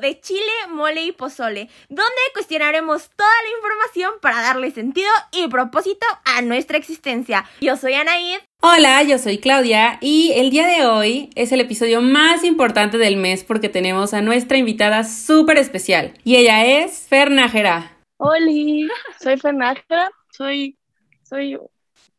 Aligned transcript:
de 0.00 0.20
Chile, 0.20 0.40
Mole 0.68 1.02
y 1.02 1.12
Pozole, 1.12 1.68
donde 1.88 2.04
cuestionaremos 2.32 3.10
toda 3.16 3.30
la 3.44 3.56
información 3.56 4.12
para 4.20 4.42
darle 4.42 4.70
sentido 4.70 5.08
y 5.32 5.48
propósito 5.48 6.06
a 6.24 6.42
nuestra 6.42 6.78
existencia. 6.78 7.44
Yo 7.60 7.76
soy 7.76 7.94
Anaid. 7.94 8.38
Hola, 8.60 9.02
yo 9.02 9.18
soy 9.18 9.38
Claudia 9.38 9.98
y 10.00 10.32
el 10.34 10.50
día 10.50 10.66
de 10.66 10.86
hoy 10.86 11.30
es 11.34 11.52
el 11.52 11.60
episodio 11.60 12.02
más 12.02 12.44
importante 12.44 12.98
del 12.98 13.16
mes 13.16 13.44
porque 13.44 13.68
tenemos 13.68 14.14
a 14.14 14.20
nuestra 14.20 14.58
invitada 14.58 15.04
súper 15.04 15.58
especial 15.58 16.14
y 16.24 16.36
ella 16.36 16.64
es 16.64 17.06
Fernájera. 17.08 17.96
Hola, 18.16 18.92
soy 19.20 19.38
Fernájera, 19.38 20.10
soy, 20.32 20.76
soy 21.22 21.58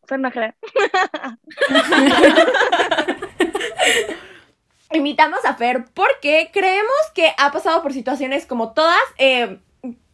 Fernájera. 0.07 0.55
invitamos 4.93 5.39
a 5.45 5.55
Fer 5.55 5.85
porque 5.93 6.49
creemos 6.51 6.95
que 7.13 7.31
ha 7.37 7.51
pasado 7.51 7.81
por 7.81 7.93
situaciones 7.93 8.45
como 8.45 8.73
todas, 8.73 8.99
eh, 9.17 9.57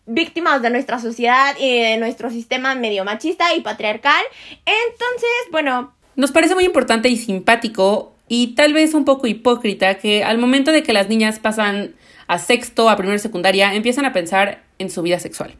víctimas 0.07 0.61
de 0.61 0.69
nuestra 0.69 0.99
sociedad 0.99 1.55
y 1.59 1.79
de 1.79 1.97
nuestro 1.97 2.29
sistema 2.29 2.75
medio 2.75 3.03
machista 3.05 3.53
y 3.55 3.61
patriarcal. 3.61 4.23
Entonces, 4.65 5.31
bueno... 5.51 5.93
Nos 6.15 6.31
parece 6.31 6.55
muy 6.55 6.65
importante 6.65 7.09
y 7.09 7.17
simpático 7.17 8.13
y 8.27 8.55
tal 8.55 8.73
vez 8.73 8.93
un 8.93 9.05
poco 9.05 9.27
hipócrita 9.27 9.95
que 9.95 10.23
al 10.23 10.37
momento 10.37 10.71
de 10.71 10.83
que 10.83 10.93
las 10.93 11.09
niñas 11.09 11.39
pasan 11.39 11.95
a 12.27 12.39
sexto, 12.39 12.89
a 12.89 12.97
primera 12.97 13.19
secundaria, 13.19 13.73
empiezan 13.73 14.05
a 14.05 14.13
pensar 14.13 14.63
en 14.79 14.89
su 14.89 15.01
vida 15.01 15.19
sexual. 15.19 15.55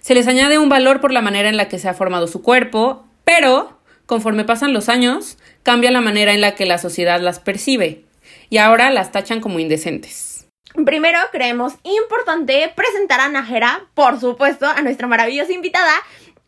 Se 0.00 0.14
les 0.14 0.26
añade 0.26 0.58
un 0.58 0.68
valor 0.68 1.00
por 1.00 1.12
la 1.12 1.22
manera 1.22 1.48
en 1.48 1.56
la 1.56 1.68
que 1.68 1.78
se 1.78 1.88
ha 1.88 1.94
formado 1.94 2.26
su 2.26 2.42
cuerpo, 2.42 3.04
pero 3.24 3.78
conforme 4.06 4.44
pasan 4.44 4.72
los 4.72 4.88
años, 4.88 5.38
cambia 5.62 5.90
la 5.90 6.00
manera 6.02 6.34
en 6.34 6.40
la 6.40 6.54
que 6.54 6.66
la 6.66 6.78
sociedad 6.78 7.20
las 7.20 7.38
percibe 7.38 8.03
y 8.54 8.58
ahora 8.58 8.92
las 8.92 9.10
tachan 9.10 9.40
como 9.40 9.58
indecentes. 9.58 10.46
Primero 10.86 11.18
creemos 11.32 11.72
importante 11.82 12.72
presentar 12.76 13.18
a 13.18 13.28
Najera, 13.28 13.88
por 13.94 14.20
supuesto, 14.20 14.66
a 14.66 14.80
nuestra 14.80 15.08
maravillosa 15.08 15.52
invitada, 15.52 15.92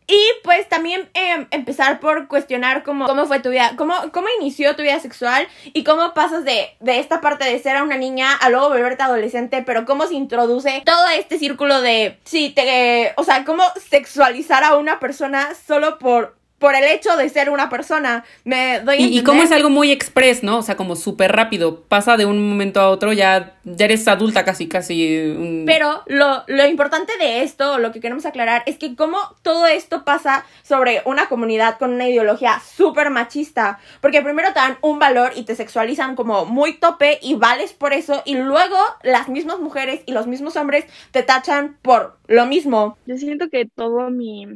y 0.07 0.17
pues 0.41 0.69
también 0.69 1.09
em, 1.13 1.47
empezar 1.51 1.99
por 1.99 2.29
cuestionar 2.29 2.83
cómo, 2.83 3.07
cómo 3.07 3.25
fue 3.25 3.41
tu 3.41 3.49
vida, 3.49 3.73
cómo, 3.75 3.93
cómo 4.13 4.27
inició 4.39 4.73
tu 4.77 4.83
vida 4.83 5.01
sexual 5.01 5.49
y 5.65 5.83
cómo 5.83 6.13
pasas 6.13 6.45
de, 6.45 6.69
de 6.79 6.99
esta 6.99 7.19
parte 7.19 7.43
de 7.43 7.59
ser 7.59 7.75
a 7.75 7.83
una 7.83 7.97
niña 7.97 8.33
a 8.33 8.49
luego 8.49 8.69
volverte 8.69 9.03
adolescente, 9.03 9.63
pero 9.65 9.83
cómo 9.83 10.07
se 10.07 10.13
introduce 10.15 10.83
todo 10.85 11.09
este 11.09 11.37
círculo 11.37 11.81
de, 11.81 12.19
sí, 12.23 12.51
te, 12.55 13.11
o 13.17 13.25
sea, 13.25 13.43
cómo 13.43 13.63
sexualizar 13.89 14.63
a 14.63 14.77
una 14.77 15.01
persona 15.01 15.49
solo 15.55 15.99
por 15.99 16.36
por 16.59 16.75
el 16.75 16.83
hecho 16.85 17.15
de 17.17 17.29
ser 17.29 17.49
una 17.49 17.69
persona. 17.69 18.23
Me 18.43 18.79
doy 18.79 18.97
y, 18.97 19.19
y 19.19 19.23
como 19.23 19.43
es 19.43 19.51
algo 19.51 19.69
muy 19.69 19.91
express, 19.91 20.43
¿no? 20.43 20.57
O 20.57 20.61
sea, 20.61 20.75
como 20.75 20.95
súper 20.95 21.31
rápido. 21.31 21.81
Pasa 21.83 22.17
de 22.17 22.25
un 22.25 22.49
momento 22.49 22.79
a 22.79 22.89
otro, 22.89 23.13
ya, 23.13 23.55
ya 23.63 23.85
eres 23.85 24.07
adulta 24.07 24.43
casi, 24.43 24.67
casi. 24.67 25.63
Pero 25.65 26.03
lo, 26.07 26.43
lo 26.47 26.65
importante 26.65 27.13
de 27.17 27.43
esto, 27.43 27.77
lo 27.77 27.91
que 27.91 27.99
queremos 27.99 28.25
aclarar, 28.25 28.63
es 28.65 28.77
que 28.77 28.95
como 28.95 29.17
todo 29.41 29.67
esto 29.67 30.03
pasa 30.03 30.45
sobre 30.63 31.01
una 31.05 31.27
comunidad 31.27 31.77
con 31.77 31.93
una 31.93 32.07
ideología 32.07 32.59
súper 32.59 33.09
machista. 33.09 33.79
Porque 34.01 34.21
primero 34.21 34.49
te 34.49 34.59
dan 34.59 34.77
un 34.81 34.99
valor 34.99 35.33
y 35.35 35.43
te 35.43 35.55
sexualizan 35.55 36.15
como 36.15 36.45
muy 36.45 36.73
tope 36.73 37.19
y 37.21 37.35
vales 37.35 37.73
por 37.73 37.93
eso. 37.93 38.23
Y 38.25 38.35
luego 38.35 38.77
las 39.03 39.29
mismas 39.29 39.59
mujeres 39.59 40.01
y 40.05 40.11
los 40.11 40.27
mismos 40.27 40.55
hombres 40.55 40.85
te 41.11 41.23
tachan 41.23 41.77
por 41.81 42.17
lo 42.27 42.45
mismo. 42.45 42.97
Yo 43.05 43.17
siento 43.17 43.49
que 43.49 43.65
todo 43.65 44.09
mi 44.09 44.47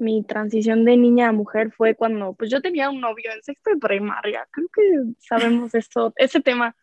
mi 0.00 0.22
transición 0.24 0.84
de 0.84 0.96
niña 0.96 1.28
a 1.28 1.32
mujer 1.32 1.72
fue 1.72 1.94
cuando 1.94 2.34
pues 2.34 2.50
yo 2.50 2.60
tenía 2.60 2.90
un 2.90 3.00
novio 3.00 3.30
en 3.32 3.42
sexto 3.42 3.70
de 3.70 3.76
primaria. 3.76 4.46
Creo 4.50 4.68
que 4.72 4.82
sabemos 5.18 5.74
esto, 5.74 6.12
ese 6.16 6.40
tema. 6.40 6.76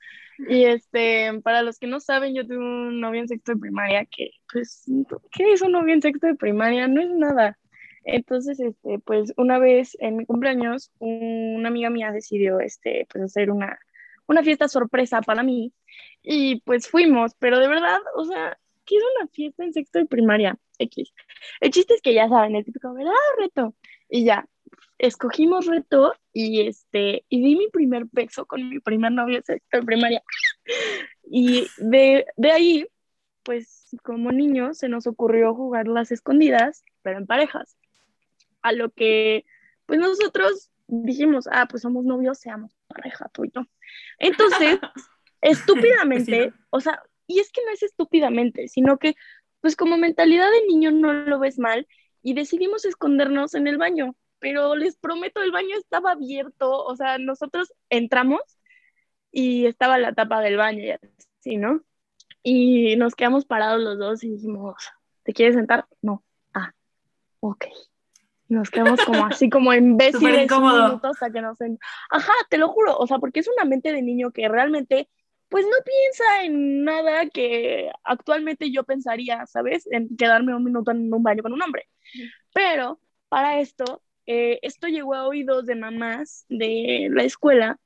Y 0.50 0.66
este, 0.66 1.42
para 1.44 1.64
los 1.64 1.80
que 1.80 1.88
no 1.88 2.00
saben, 2.00 2.36
yo 2.36 2.46
tuve 2.46 2.58
un 2.58 3.00
novio 3.00 3.22
en 3.22 3.28
sexto 3.28 3.54
de 3.54 3.60
primaria 3.60 4.06
que, 4.06 4.32
pues, 4.52 4.86
¿qué 5.32 5.52
es 5.54 5.62
un 5.64 5.72
novio 5.72 5.94
en 5.96 6.02
sexto 6.02 6.28
de 6.28 6.36
primaria? 6.36 6.88
No 6.88 7.02
es 7.02 7.10
nada. 7.10 7.58
Entonces, 8.04 8.60
este, 8.60 9.00
pues, 9.00 9.34
una 9.38 9.58
vez 9.58 9.98
en 10.00 10.18
mi 10.18 10.26
cumpleaños, 10.26 10.92
una 11.00 11.70
amiga 11.70 11.90
mía 11.90 12.12
decidió, 12.12 12.60
este, 12.60 13.08
pues, 13.12 13.24
hacer 13.24 13.50
una, 13.50 13.80
una 14.28 14.44
fiesta 14.44 14.68
sorpresa 14.68 15.22
para 15.22 15.44
mí. 15.44 15.74
Y 16.22 16.62
pues 16.62 16.88
fuimos, 16.90 17.34
pero 17.40 17.60
de 17.60 17.68
verdad, 17.68 18.00
o 18.16 18.26
sea, 18.26 18.58
¿qué 18.88 18.96
es 18.96 19.04
una 19.18 19.28
fiesta 19.28 19.64
en 19.64 19.74
sexto 19.74 20.00
de 20.00 20.06
primaria? 20.06 20.58
X. 20.80 21.14
El 21.60 21.72
chiste 21.72 21.94
es 21.94 22.02
que 22.02 22.14
ya 22.14 22.30
saben, 22.30 22.56
el 22.56 22.66
típico, 22.66 22.94
¿verdad? 22.94 23.12
Reto. 23.38 23.76
Y 24.10 24.24
ya, 24.24 24.48
escogimos 24.98 25.66
reto 25.66 26.14
y 26.34 26.62
este, 26.68 27.26
y 27.30 27.42
di 27.42 27.56
mi 27.56 27.68
primer 27.70 28.06
beso 28.12 28.46
con 28.46 28.70
mi 28.70 28.80
primer 28.80 29.12
novio 29.12 29.38
en 29.38 29.44
sexto 29.44 29.78
de 29.78 29.84
primaria. 29.84 30.24
Y 31.30 31.68
de, 31.78 32.26
de 32.38 32.52
ahí, 32.52 32.88
pues 33.44 33.96
como 34.04 34.32
niños 34.32 34.78
se 34.78 34.90
nos 34.90 35.08
ocurrió 35.08 35.54
jugar 35.54 35.88
las 35.88 36.12
escondidas, 36.12 36.84
pero 37.02 37.18
en 37.18 37.28
parejas. 37.28 37.78
A 38.62 38.72
lo 38.72 38.90
que, 38.92 39.46
pues 39.86 40.00
nosotros 40.00 40.72
dijimos, 40.88 41.48
ah, 41.52 41.68
pues 41.70 41.82
somos 41.82 42.06
novios, 42.06 42.40
seamos 42.40 42.76
pareja, 42.88 43.30
tú 43.34 43.46
y 43.46 43.52
yo. 43.54 43.62
Entonces, 44.20 44.80
estúpidamente, 45.42 46.54
o 46.70 46.80
sea, 46.80 47.02
y 47.28 47.40
es 47.40 47.52
que 47.52 47.62
no 47.66 47.72
es 47.72 47.84
estúpidamente, 47.84 48.68
sino 48.68 48.98
que 48.98 49.16
pues 49.62 49.76
como 49.76 49.98
mentalidad 49.98 50.50
de 50.50 50.66
niño 50.68 50.92
no 50.92 51.14
lo 51.14 51.40
ves 51.40 51.60
mal 51.60 51.88
y 52.22 52.34
decidimos 52.34 52.86
escondernos 52.86 53.54
en 53.54 53.68
el 53.68 53.78
baño, 53.78 54.16
pero 54.40 54.76
les 54.76 54.98
prometo, 54.98 55.42
el 55.42 55.52
baño 55.52 55.76
estaba 55.78 56.12
abierto, 56.12 56.84
o 56.86 56.96
sea, 56.96 57.18
nosotros 57.18 57.74
entramos 57.90 58.42
y 59.32 59.66
estaba 59.66 59.98
la 59.98 60.14
tapa 60.14 60.42
del 60.42 60.58
baño 60.58 60.84
y 60.84 60.92
así, 60.92 61.58
¿no? 61.58 61.82
Y 62.44 62.96
nos 62.96 63.16
quedamos 63.16 63.46
parados 63.46 63.82
los 63.82 63.98
dos 63.98 64.24
y 64.24 64.30
dijimos, 64.30 64.76
¿te 65.24 65.34
quieres 65.34 65.56
sentar? 65.56 65.86
No. 66.02 66.24
Ah, 66.54 66.74
ok. 67.42 67.66
Nos 68.48 68.70
quedamos 68.70 69.04
como 69.04 69.26
así, 69.26 69.50
como 69.50 69.74
imbéciles 69.74 70.50
un 70.52 70.64
minuto 70.64 71.10
hasta 71.10 71.30
que 71.30 71.42
nos... 71.42 71.58
Ajá, 72.10 72.34
te 72.50 72.58
lo 72.58 72.70
juro, 72.70 72.98
o 72.98 73.06
sea, 73.06 73.20
porque 73.20 73.42
es 73.42 73.50
una 73.50 73.66
mente 73.66 73.92
de 73.92 74.02
niño 74.02 74.32
que 74.32 74.48
realmente 74.48 75.10
pues 75.50 75.66
no 75.66 75.78
piensa 75.86 76.44
en 76.44 76.84
nada 76.84 77.30
que 77.30 77.90
actualmente 78.04 78.72
yo 78.72 78.84
pensaría, 78.84 79.46
¿sabes? 79.46 79.88
En 79.92 80.16
quedarme 80.18 80.56
un 80.56 80.64
minuto 80.64 80.92
en 80.92 81.14
un 81.14 81.24
baño 81.24 81.44
con 81.44 81.54
un 81.54 81.62
hombre. 81.62 81.88
Pero 82.54 83.00
para 83.30 83.60
esto, 83.60 84.04
eh, 84.26 84.60
esto 84.62 84.88
llegó 84.88 85.16
a 85.16 85.28
oídos 85.28 85.66
de 85.66 85.76
mamás 85.76 86.46
de 86.50 87.10
la 87.12 87.24
escuela 87.24 87.80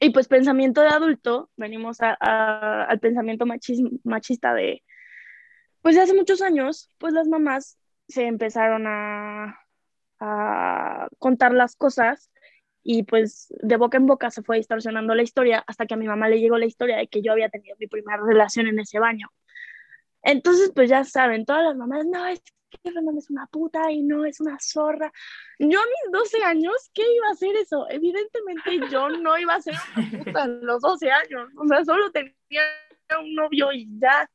y 0.00 0.10
pues 0.10 0.26
pensamiento 0.26 0.80
de 0.80 0.88
adulto, 0.88 1.50
venimos 1.56 1.98
al 2.00 2.98
pensamiento 2.98 3.46
machista 4.02 4.52
de, 4.54 4.82
pues 5.80 5.94
de 5.94 6.02
hace 6.02 6.14
muchos 6.14 6.42
años, 6.42 6.90
pues 6.98 7.12
las 7.12 7.28
mamás 7.28 7.78
se 8.08 8.26
empezaron 8.26 8.86
a, 8.88 9.60
a 10.18 11.08
contar 11.18 11.54
las 11.54 11.76
cosas 11.76 12.31
y 12.82 13.04
pues 13.04 13.52
de 13.60 13.76
boca 13.76 13.96
en 13.96 14.06
boca 14.06 14.30
se 14.30 14.42
fue 14.42 14.56
distorsionando 14.56 15.14
la 15.14 15.22
historia 15.22 15.62
hasta 15.66 15.86
que 15.86 15.94
a 15.94 15.96
mi 15.96 16.06
mamá 16.06 16.28
le 16.28 16.40
llegó 16.40 16.58
la 16.58 16.66
historia 16.66 16.96
de 16.96 17.06
que 17.06 17.22
yo 17.22 17.32
había 17.32 17.48
tenido 17.48 17.76
mi 17.78 17.86
primera 17.86 18.22
relación 18.22 18.66
en 18.66 18.78
ese 18.80 18.98
baño. 18.98 19.28
Entonces, 20.22 20.72
pues 20.74 20.88
ya 20.90 21.04
saben, 21.04 21.44
todas 21.44 21.64
las 21.64 21.76
mamás, 21.76 22.06
no, 22.06 22.26
es 22.26 22.42
que 22.70 22.90
Fernanda 22.92 23.18
es 23.18 23.30
una 23.30 23.46
puta 23.46 23.90
y 23.90 24.02
no 24.02 24.24
es 24.24 24.40
una 24.40 24.56
zorra. 24.60 25.12
Yo 25.58 25.78
a 25.78 25.84
mis 25.84 26.12
12 26.12 26.44
años, 26.44 26.74
¿qué 26.94 27.02
iba 27.02 27.28
a 27.28 27.32
hacer 27.32 27.54
eso? 27.56 27.86
Evidentemente 27.90 28.80
yo 28.90 29.08
no 29.08 29.38
iba 29.38 29.54
a 29.54 29.62
ser 29.62 29.74
una 29.96 30.24
puta 30.24 30.42
a 30.42 30.46
los 30.46 30.80
12 30.80 31.10
años, 31.10 31.50
o 31.56 31.66
sea, 31.66 31.84
solo 31.84 32.10
tenía 32.10 32.32
un 33.20 33.34
novio 33.34 33.72
y 33.72 33.88
ya. 33.98 34.28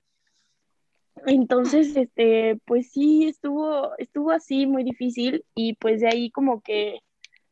Entonces, 1.26 1.96
este, 1.96 2.60
pues 2.66 2.92
sí, 2.92 3.28
estuvo, 3.28 3.98
estuvo 3.98 4.32
así 4.32 4.68
muy 4.68 4.84
difícil 4.84 5.44
y 5.56 5.74
pues 5.76 6.02
de 6.02 6.08
ahí 6.08 6.30
como 6.30 6.62
que 6.62 7.02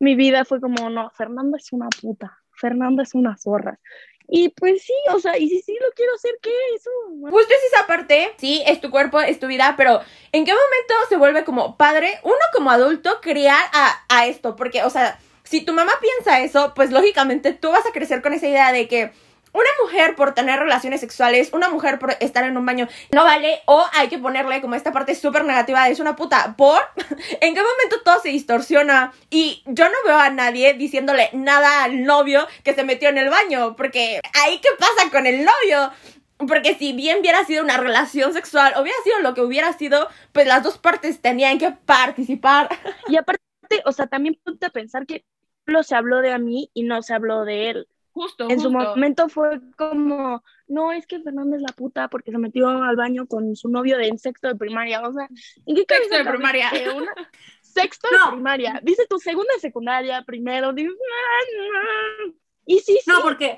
mi 0.06 0.14
vida 0.16 0.46
fue 0.46 0.62
como, 0.62 0.90
no, 0.92 1.10
Fernanda 1.10 1.58
es 1.58 1.74
una 1.74 1.90
puta, 1.90 2.38
Fernanda 2.52 3.02
es 3.02 3.16
una 3.16 3.36
zorra. 3.38 3.80
Y 4.28 4.50
pues 4.50 4.84
sí, 4.84 4.94
o 5.12 5.20
sea, 5.20 5.38
y 5.38 5.50
si 5.50 5.62
sí 5.62 5.78
lo 5.82 5.92
quiero 5.96 6.14
hacer, 6.14 6.32
¿qué? 6.42 6.52
Eso. 6.76 6.90
Justo 7.22 7.54
es 7.54 7.74
esa 7.74 7.88
parte, 7.88 8.34
sí, 8.38 8.64
es 8.68 8.80
tu 8.82 8.92
cuerpo, 8.92 9.20
es 9.20 9.40
tu 9.40 9.48
vida, 9.48 9.74
pero 9.78 10.02
¿en 10.32 10.46
qué 10.46 10.52
momento 10.52 10.94
se 11.10 11.18
vuelve 11.18 11.44
como 11.44 11.76
padre, 11.76 12.20
uno 12.24 12.36
como 12.54 12.70
adulto, 12.70 13.20
criar 13.20 13.64
a, 13.74 14.06
a 14.08 14.28
esto? 14.28 14.56
Porque, 14.56 14.84
o 14.84 14.92
sea, 14.92 15.20
si 15.44 15.62
tu 15.62 15.74
mamá 15.74 15.94
piensa 16.00 16.40
eso, 16.42 16.74
pues 16.76 16.92
lógicamente 16.92 17.54
tú 17.54 17.72
vas 17.72 17.86
a 17.88 17.92
crecer 17.92 18.22
con 18.22 18.34
esa 18.34 18.48
idea 18.48 18.72
de 18.72 18.88
que 18.88 19.12
una 19.56 19.70
mujer 19.82 20.16
por 20.16 20.34
tener 20.34 20.60
relaciones 20.60 21.00
sexuales, 21.00 21.52
una 21.54 21.70
mujer 21.70 21.98
por 21.98 22.16
estar 22.20 22.44
en 22.44 22.58
un 22.58 22.66
baño, 22.66 22.88
no 23.12 23.24
vale, 23.24 23.62
o 23.66 23.84
hay 23.94 24.10
que 24.10 24.20
ponerle 24.20 24.60
como 24.62 24.76
esta 24.76 24.92
parte 24.92 25.16
súper 25.16 25.46
negativa 25.46 25.88
es 25.88 26.00
una 26.00 26.16
puta, 26.16 26.56
por 26.58 26.80
en 27.42 27.54
qué 27.54 27.62
momento 27.62 28.02
todo 28.04 28.20
se 28.22 28.30
distorsiona 28.30 29.14
y 29.30 29.64
yo 29.66 29.86
no 29.86 29.96
veo 30.06 30.18
a 30.18 30.30
nadie 30.30 30.74
diciéndole 30.74 31.30
nada 31.32 31.84
al 31.84 32.04
novio 32.04 32.46
que 32.64 32.74
se 32.74 32.84
metió 32.84 33.10
en 33.10 33.18
el 33.18 33.30
baño, 33.30 33.76
porque 33.78 34.20
ahí 34.44 34.60
qué 34.60 34.70
pasa 34.78 35.10
con 35.10 35.26
el 35.26 35.46
novio. 35.46 35.92
Porque 36.38 36.76
si 36.76 36.92
bien 36.92 37.20
hubiera 37.22 37.46
sido 37.46 37.64
una 37.64 37.78
relación 37.78 38.34
sexual, 38.34 38.74
hubiera 38.78 38.98
sido 39.06 39.20
lo 39.20 39.34
que 39.34 39.40
hubiera 39.40 39.72
sido, 39.72 40.10
pues 40.34 40.46
las 40.46 40.64
dos 40.64 40.78
partes 40.78 41.22
tenían 41.22 41.58
que 41.60 41.72
participar. 41.72 42.68
Y 43.08 43.16
aparte, 43.16 43.42
o 43.86 43.94
sea, 43.94 44.08
también 44.08 44.38
ponte 44.44 44.66
a 44.66 44.70
pensar 44.70 45.06
que 45.06 45.24
solo 45.66 45.82
se 45.84 45.96
habló 45.96 46.20
de 46.20 46.34
a 46.34 46.38
mí 46.38 46.70
y 46.74 46.84
no 46.84 47.02
se 47.02 47.14
habló 47.14 47.46
de 47.46 47.70
él. 47.70 47.88
Justo. 48.16 48.50
En 48.50 48.62
su 48.62 48.72
momento 48.72 49.28
fue 49.28 49.60
como, 49.78 50.42
no, 50.70 50.94
es 50.94 51.06
que 51.06 51.20
Fernanda 51.20 51.58
es 51.58 51.62
la 51.62 51.74
puta 51.76 52.08
porque 52.08 52.32
se 52.32 52.38
metió 52.38 52.70
al 52.70 52.96
baño 52.96 53.28
con 53.28 53.58
su 53.58 53.68
novio 53.68 53.98
de 53.98 54.08
en 54.08 54.18
sexto 54.18 54.48
de 54.48 54.56
primaria. 54.56 55.02
O 55.02 55.12
sea, 55.12 55.28
¿en 55.66 55.76
qué 55.76 55.84
Sexto 55.86 56.16
de 56.18 56.24
primaria. 56.24 56.72
una- 56.96 57.12
Sexto 57.62 58.08
No. 58.10 58.28
de 58.28 58.32
primaria. 58.36 58.80
Dice 58.84 59.06
tu 59.10 59.20
segunda 59.20 59.54
de 59.54 59.60
secundaria, 59.60 60.24
primero. 60.26 60.72
Dices, 60.72 60.94
"Ah, 60.98 62.26
no". 62.28 62.34
Y 62.66 62.80
sí, 62.80 62.98
sí, 63.04 63.12
No, 63.12 63.22
porque 63.22 63.58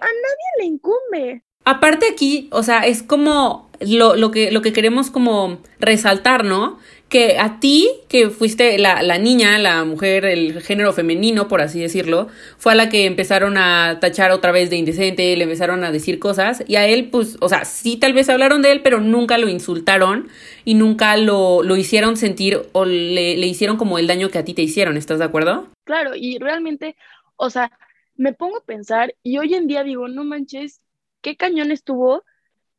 le 0.60 0.66
incumbe. 0.66 1.44
Aparte 1.64 2.08
aquí, 2.12 2.50
o 2.52 2.64
sea, 2.64 2.80
es 2.88 3.04
como 3.04 3.70
lo, 3.80 4.16
lo, 4.16 4.32
que, 4.32 4.52
lo 4.52 4.64
que 4.64 4.74
queremos 4.74 5.12
como 5.12 5.60
resaltar, 5.80 6.44
¿no? 6.46 6.80
Que 7.10 7.40
a 7.40 7.62
ti, 7.62 7.90
que 8.10 8.30
fuiste 8.30 8.78
la, 8.78 9.02
la 9.02 9.18
niña, 9.18 9.58
la 9.60 9.86
mujer, 9.86 10.26
el 10.26 10.62
género 10.62 10.92
femenino, 10.92 11.48
por 11.48 11.62
así 11.62 11.80
decirlo, 11.80 12.28
fue 12.58 12.74
a 12.74 12.76
la 12.76 12.90
que 12.90 13.06
empezaron 13.06 13.58
a 13.58 14.00
tachar 14.02 14.32
otra 14.32 14.52
vez 14.52 14.70
de 14.70 14.76
indecente, 14.76 15.36
le 15.38 15.44
empezaron 15.46 15.86
a 15.86 15.92
decir 15.94 16.20
cosas, 16.20 16.66
y 16.68 16.76
a 16.76 16.86
él, 16.86 17.10
pues, 17.10 17.38
o 17.40 17.48
sea, 17.48 17.64
sí 17.64 17.96
tal 17.96 18.12
vez 18.12 18.28
hablaron 18.28 18.62
de 18.62 18.74
él, 18.74 18.82
pero 18.82 19.00
nunca 19.00 19.38
lo 19.38 19.48
insultaron 19.48 20.28
y 20.66 20.74
nunca 20.74 21.16
lo, 21.16 21.64
lo 21.64 21.78
hicieron 21.78 22.18
sentir 22.18 22.64
o 22.74 22.84
le, 22.84 23.38
le 23.38 23.48
hicieron 23.48 23.78
como 23.78 24.00
el 24.00 24.08
daño 24.08 24.30
que 24.30 24.40
a 24.40 24.44
ti 24.44 24.54
te 24.54 24.62
hicieron, 24.62 24.98
¿estás 24.98 25.20
de 25.20 25.26
acuerdo? 25.26 25.68
Claro, 25.86 26.12
y 26.14 26.40
realmente, 26.40 26.98
o 27.38 27.50
sea, 27.50 27.72
me 28.18 28.34
pongo 28.34 28.58
a 28.58 28.66
pensar 28.66 29.16
y 29.24 29.38
hoy 29.38 29.54
en 29.54 29.68
día 29.68 29.84
digo, 29.84 30.10
no 30.10 30.26
manches, 30.26 30.82
qué 31.22 31.38
cañón 31.38 31.72
estuvo 31.72 32.24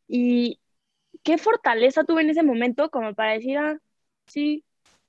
y 0.07 0.59
qué 1.23 1.39
fortaleza 1.39 2.05
tuve 2.05 2.23
en 2.23 2.31
ese 2.31 2.43
momento 2.43 2.91
como 2.91 3.15
para 3.15 3.33
decir, 3.33 3.57
ah, 3.57 3.79
sí, 4.29 4.65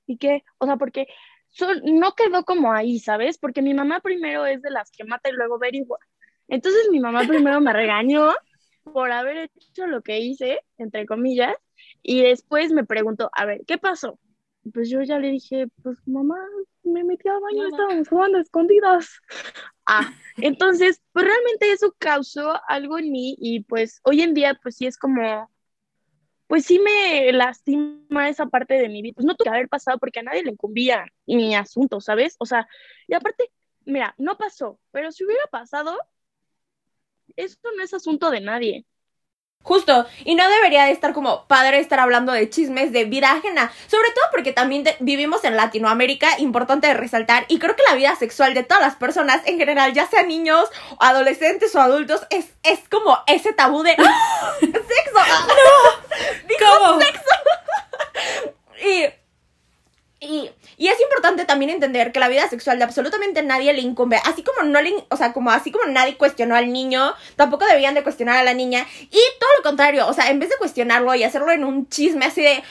¿y 0.06 0.16
qué? 0.18 0.44
O 0.58 0.66
sea, 0.66 0.76
porque 0.76 1.06
son- 1.50 1.80
no 1.84 2.14
quedó 2.14 2.44
como 2.44 2.72
ahí, 2.72 2.98
¿sabes? 2.98 3.38
Porque 3.38 3.62
mi 3.62 3.74
mamá 3.74 4.00
primero 4.00 4.46
es 4.46 4.62
de 4.62 4.70
las 4.70 4.90
que 4.90 5.04
mata 5.04 5.28
y 5.30 5.32
luego 5.32 5.56
averigua. 5.56 5.98
Entonces 6.48 6.88
mi 6.90 7.00
mamá 7.00 7.24
primero 7.26 7.60
me 7.60 7.72
regañó 7.72 8.32
por 8.84 9.12
haber 9.12 9.50
hecho 9.54 9.86
lo 9.86 10.02
que 10.02 10.20
hice, 10.20 10.60
entre 10.78 11.06
comillas, 11.06 11.54
y 12.02 12.22
después 12.22 12.72
me 12.72 12.84
preguntó, 12.84 13.30
a 13.32 13.44
ver, 13.44 13.62
¿qué 13.66 13.78
pasó? 13.78 14.18
Pues 14.72 14.90
yo 14.90 15.02
ya 15.02 15.18
le 15.18 15.30
dije, 15.30 15.68
pues 15.82 15.96
mamá, 16.06 16.36
me 16.82 17.04
metí 17.04 17.28
al 17.28 17.40
baño, 17.40 17.62
Mamá. 17.64 17.68
estábamos 17.68 18.08
jugando 18.08 18.38
a 18.38 18.40
escondidas. 18.42 19.20
Ah, 19.86 20.12
entonces, 20.36 21.02
pues 21.12 21.24
realmente 21.26 21.72
eso 21.72 21.94
causó 21.98 22.60
algo 22.68 22.98
en 22.98 23.10
mí 23.10 23.36
y 23.38 23.60
pues 23.64 24.00
hoy 24.04 24.22
en 24.22 24.34
día 24.34 24.58
pues 24.62 24.76
sí 24.76 24.86
es 24.86 24.96
como, 24.96 25.50
pues 26.50 26.66
sí 26.66 26.80
me 26.80 27.32
lastima 27.32 28.28
esa 28.28 28.46
parte 28.46 28.74
de 28.74 28.88
mi 28.88 29.02
vida. 29.02 29.14
Pues 29.14 29.24
no 29.24 29.36
tuvo 29.36 29.44
que 29.44 29.50
haber 29.50 29.68
pasado 29.68 29.98
porque 29.98 30.18
a 30.18 30.24
nadie 30.24 30.42
le 30.42 30.50
incumbía 30.50 31.06
mi 31.24 31.54
asunto, 31.54 32.00
¿sabes? 32.00 32.34
O 32.40 32.44
sea, 32.44 32.66
y 33.06 33.14
aparte, 33.14 33.52
mira, 33.84 34.16
no 34.18 34.36
pasó, 34.36 34.80
pero 34.90 35.12
si 35.12 35.24
hubiera 35.24 35.46
pasado, 35.46 35.96
esto 37.36 37.68
no 37.76 37.84
es 37.84 37.94
asunto 37.94 38.32
de 38.32 38.40
nadie. 38.40 38.84
Justo, 39.62 40.06
y 40.24 40.36
no 40.36 40.48
debería 40.48 40.84
de 40.84 40.92
estar 40.92 41.12
como 41.12 41.44
padre 41.44 41.80
estar 41.80 42.00
hablando 42.00 42.32
de 42.32 42.48
chismes 42.48 42.92
de 42.92 43.04
vida 43.04 43.30
ajena, 43.30 43.70
sobre 43.88 44.08
todo 44.08 44.24
porque 44.32 44.52
también 44.52 44.84
vivimos 45.00 45.44
en 45.44 45.54
Latinoamérica, 45.54 46.38
importante 46.38 46.86
de 46.86 46.94
resaltar, 46.94 47.44
y 47.48 47.58
creo 47.58 47.76
que 47.76 47.82
la 47.86 47.94
vida 47.94 48.16
sexual 48.16 48.54
de 48.54 48.62
todas 48.62 48.82
las 48.82 48.96
personas 48.96 49.42
en 49.44 49.58
general, 49.58 49.92
ya 49.92 50.06
sean 50.08 50.28
niños, 50.28 50.64
adolescentes 50.98 51.74
o 51.74 51.80
adultos, 51.80 52.26
es, 52.30 52.46
es 52.62 52.80
como 52.88 53.18
ese 53.26 53.52
tabú 53.52 53.82
de 53.82 53.96
¡Ah! 53.98 54.54
sexo. 54.60 54.80
¿Cómo? 56.80 57.00
Y, 58.82 59.04
y, 60.20 60.50
y 60.78 60.88
es 60.88 61.00
importante 61.00 61.39
también 61.50 61.70
entender 61.72 62.12
que 62.12 62.20
la 62.20 62.28
vida 62.28 62.48
sexual 62.48 62.78
de 62.78 62.84
absolutamente 62.84 63.42
nadie 63.42 63.72
le 63.72 63.80
incumbe. 63.80 64.20
Así 64.24 64.44
como 64.44 64.62
no 64.62 64.80
le, 64.80 64.94
o 65.08 65.16
sea, 65.16 65.32
como 65.32 65.50
así 65.50 65.72
como 65.72 65.86
nadie 65.86 66.16
cuestionó 66.16 66.54
al 66.54 66.72
niño, 66.72 67.12
tampoco 67.34 67.66
deberían 67.66 67.94
de 67.94 68.04
cuestionar 68.04 68.36
a 68.36 68.44
la 68.44 68.54
niña. 68.54 68.86
Y 69.00 69.18
todo 69.40 69.50
lo 69.58 69.62
contrario, 69.64 70.06
o 70.06 70.12
sea, 70.12 70.30
en 70.30 70.38
vez 70.38 70.48
de 70.48 70.56
cuestionarlo 70.58 71.12
y 71.16 71.24
hacerlo 71.24 71.50
en 71.50 71.64
un 71.64 71.88
chisme 71.88 72.26
así 72.26 72.40
de, 72.40 72.50
ay, 72.52 72.62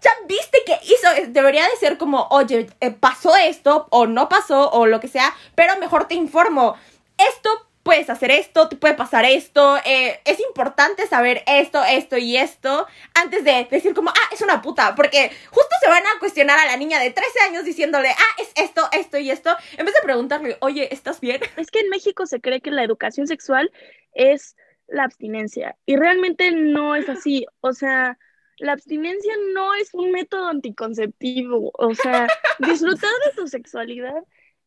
ya 0.00 0.10
viste 0.28 0.58
que 0.64 0.78
hizo, 0.84 1.10
Es- 1.16 1.32
debería 1.32 1.64
de 1.68 1.76
ser 1.76 1.98
como, 1.98 2.28
oye, 2.30 2.70
eh, 2.80 2.92
pasó 2.92 3.34
esto, 3.36 3.88
o 3.90 4.06
no 4.06 4.28
pasó, 4.28 4.70
o 4.70 4.86
lo 4.86 5.00
que 5.00 5.08
sea, 5.08 5.34
pero 5.56 5.76
mejor 5.78 6.06
te 6.06 6.14
informo. 6.14 6.76
Esto 7.18 7.65
puedes 7.86 8.10
hacer 8.10 8.32
esto, 8.32 8.68
te 8.68 8.74
puede 8.74 8.94
pasar 8.94 9.24
esto, 9.24 9.76
eh, 9.84 10.18
es 10.24 10.40
importante 10.40 11.06
saber 11.06 11.44
esto, 11.46 11.84
esto 11.84 12.18
y 12.18 12.36
esto, 12.36 12.84
antes 13.14 13.44
de 13.44 13.68
decir 13.70 13.94
como, 13.94 14.10
ah, 14.10 14.28
es 14.32 14.42
una 14.42 14.60
puta, 14.60 14.96
porque 14.96 15.30
justo 15.50 15.70
se 15.80 15.88
van 15.88 16.02
a 16.02 16.18
cuestionar 16.18 16.58
a 16.58 16.66
la 16.66 16.76
niña 16.76 16.98
de 16.98 17.12
13 17.12 17.40
años 17.48 17.64
diciéndole, 17.64 18.08
ah, 18.08 18.42
es 18.42 18.50
esto, 18.56 18.88
esto 18.90 19.18
y 19.18 19.30
esto, 19.30 19.56
en 19.78 19.86
vez 19.86 19.94
de 19.94 20.00
preguntarle, 20.02 20.56
oye, 20.60 20.92
¿estás 20.92 21.20
bien? 21.20 21.40
Es 21.56 21.70
que 21.70 21.78
en 21.80 21.88
México 21.88 22.26
se 22.26 22.40
cree 22.40 22.60
que 22.60 22.72
la 22.72 22.82
educación 22.82 23.28
sexual 23.28 23.70
es 24.14 24.56
la 24.88 25.04
abstinencia 25.04 25.76
y 25.86 25.94
realmente 25.94 26.50
no 26.50 26.96
es 26.96 27.08
así. 27.08 27.46
O 27.60 27.72
sea, 27.72 28.18
la 28.58 28.72
abstinencia 28.72 29.34
no 29.54 29.74
es 29.74 29.94
un 29.94 30.10
método 30.10 30.48
anticonceptivo. 30.48 31.70
O 31.74 31.94
sea, 31.94 32.26
disfrutar 32.58 33.10
de 33.26 33.32
tu 33.36 33.46
sexualidad 33.46 34.22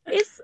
es, 0.06 0.42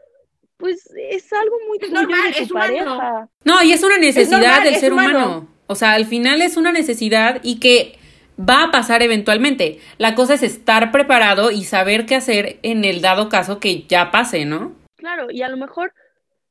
pues, 0.58 0.90
es 0.96 1.32
algo 1.34 1.56
muy 1.68 1.78
Es 1.82 1.90
tuyo 1.90 2.02
y 2.02 2.04
normal, 2.04 2.32
de 2.32 2.38
tu 2.38 2.44
es 2.44 2.52
humano. 2.52 2.98
pareja. 2.98 3.30
No, 3.44 3.64
y 3.64 3.72
es 3.74 3.84
una 3.84 3.98
necesidad 3.98 4.40
normal, 4.40 4.64
del 4.64 4.76
ser 4.76 4.94
humano. 4.94 5.10
humano. 5.10 5.48
O 5.68 5.76
sea, 5.76 5.94
al 5.94 6.06
final 6.06 6.42
es 6.42 6.58
una 6.58 6.72
necesidad 6.72 7.40
y 7.44 7.60
que 7.60 7.98
va 8.40 8.64
a 8.64 8.72
pasar 8.72 9.02
eventualmente. 9.02 9.80
La 9.98 10.16
cosa 10.16 10.34
es 10.36 10.44
estar 10.44 10.92
preparado 10.92 11.52
y 11.52 11.64
saber 11.64 12.06
qué 12.06 12.16
hacer 12.16 12.60
en 12.64 12.86
el 12.86 13.02
dado 13.02 13.30
caso 13.30 13.60
que 13.60 13.84
ya 13.84 14.12
pase, 14.12 14.46
¿no? 14.46 14.74
Claro, 14.96 15.32
y 15.32 15.42
a 15.42 15.50
lo 15.50 15.58
mejor 15.58 15.94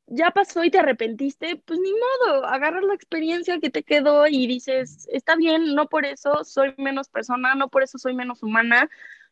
ya 0.07 0.31
pasó 0.31 0.65
y 0.65 0.71
te 0.71 0.79
arrepentiste, 0.79 1.57
pues 1.65 1.81
ni 1.81 1.91
modo, 1.93 2.45
agarras 2.47 2.85
la 2.85 2.95
experiencia 2.95 3.59
que 3.59 3.71
te 3.71 3.83
quedó 3.83 4.27
y 4.27 4.47
dices, 4.47 5.09
está 5.13 5.35
bien, 5.37 5.75
no 5.75 5.89
por 5.89 6.05
eso 6.05 6.45
soy 6.45 6.75
menos 6.77 7.09
persona, 7.09 7.55
no 7.55 7.69
por 7.69 7.83
eso 7.83 7.99
soy 7.99 8.15
menos 8.15 8.43
humana, 8.43 8.91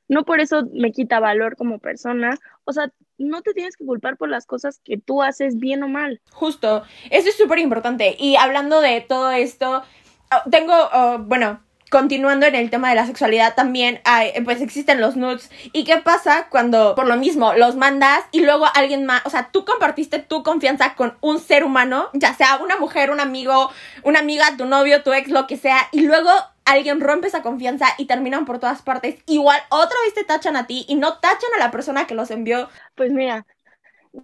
no 0.09 0.25
por 0.25 0.41
eso 0.41 0.69
me 0.73 0.93
quita 0.93 1.21
valor 1.21 1.57
como 1.57 1.79
persona. 1.79 2.39
O 2.65 2.73
sea, 2.73 2.91
no 3.23 3.43
te 3.43 3.55
tienes 3.55 3.77
que 3.77 3.85
culpar 3.85 4.17
por 4.17 4.29
las 4.29 4.47
cosas 4.47 4.81
que 4.85 4.99
tú 4.99 5.23
haces 5.23 5.59
bien 5.59 5.83
o 5.83 5.89
mal. 5.89 6.21
Justo, 6.31 6.83
eso 7.11 7.29
es 7.29 7.37
súper 7.37 7.59
importante. 7.59 8.17
Y 8.19 8.37
hablando 8.37 8.81
de 8.81 9.01
todo 9.01 9.31
esto, 9.31 9.83
ah, 10.31 10.43
tengo, 10.51 10.75
ah, 10.75 11.19
bueno, 11.21 11.61
continuando 11.93 12.47
en 12.47 12.55
el 12.55 12.71
tema 12.71 12.89
de 12.89 12.95
la 12.95 13.07
sexualidad 13.07 13.55
también, 13.55 14.01
hay, 14.05 14.33
pues 14.45 14.63
existen 14.63 15.01
los 15.01 15.15
nudes. 15.15 15.51
¿Y 15.75 15.85
qué 15.85 15.99
pasa 15.99 16.49
cuando, 16.49 16.95
por 16.95 17.07
lo 17.07 17.19
mismo, 17.19 17.53
los 17.53 17.77
mandas 17.77 18.25
y 18.33 18.41
luego 18.41 18.65
alguien 18.75 19.05
más, 19.05 19.21
o 19.27 19.31
sea, 19.31 19.51
tú 19.53 19.67
compartiste 19.67 20.19
tu 20.19 20.43
confianza 20.43 20.95
con 20.95 21.19
un 21.21 21.39
ser 21.39 21.65
humano, 21.65 22.09
ya 22.15 22.33
sea 22.35 22.57
una 22.57 22.79
mujer, 22.79 23.11
un 23.11 23.21
amigo, 23.21 23.71
una 24.05 24.21
amiga, 24.21 24.57
tu 24.57 24.65
novio, 24.65 25.03
tu 25.03 25.13
ex, 25.13 25.29
lo 25.29 25.47
que 25.47 25.59
sea, 25.59 25.89
y 25.93 26.01
luego 26.01 26.31
alguien 26.65 27.01
rompe 27.01 27.29
esa 27.29 27.43
confianza 27.43 27.87
y 27.99 28.07
terminan 28.07 28.45
por 28.45 28.59
todas 28.59 28.83
partes. 28.83 29.23
Igual 29.27 29.61
otra 29.71 29.97
vez 30.05 30.15
te 30.15 30.25
tachan 30.25 30.57
a 30.57 30.67
ti 30.67 30.85
y 30.89 30.95
no 30.97 31.19
tachan 31.19 31.51
a 31.57 31.59
la 31.59 31.71
persona 31.71 32.07
que 32.07 32.15
los 32.15 32.31
envió. 32.31 32.69
Pues 32.95 33.13
mira, 33.13 33.47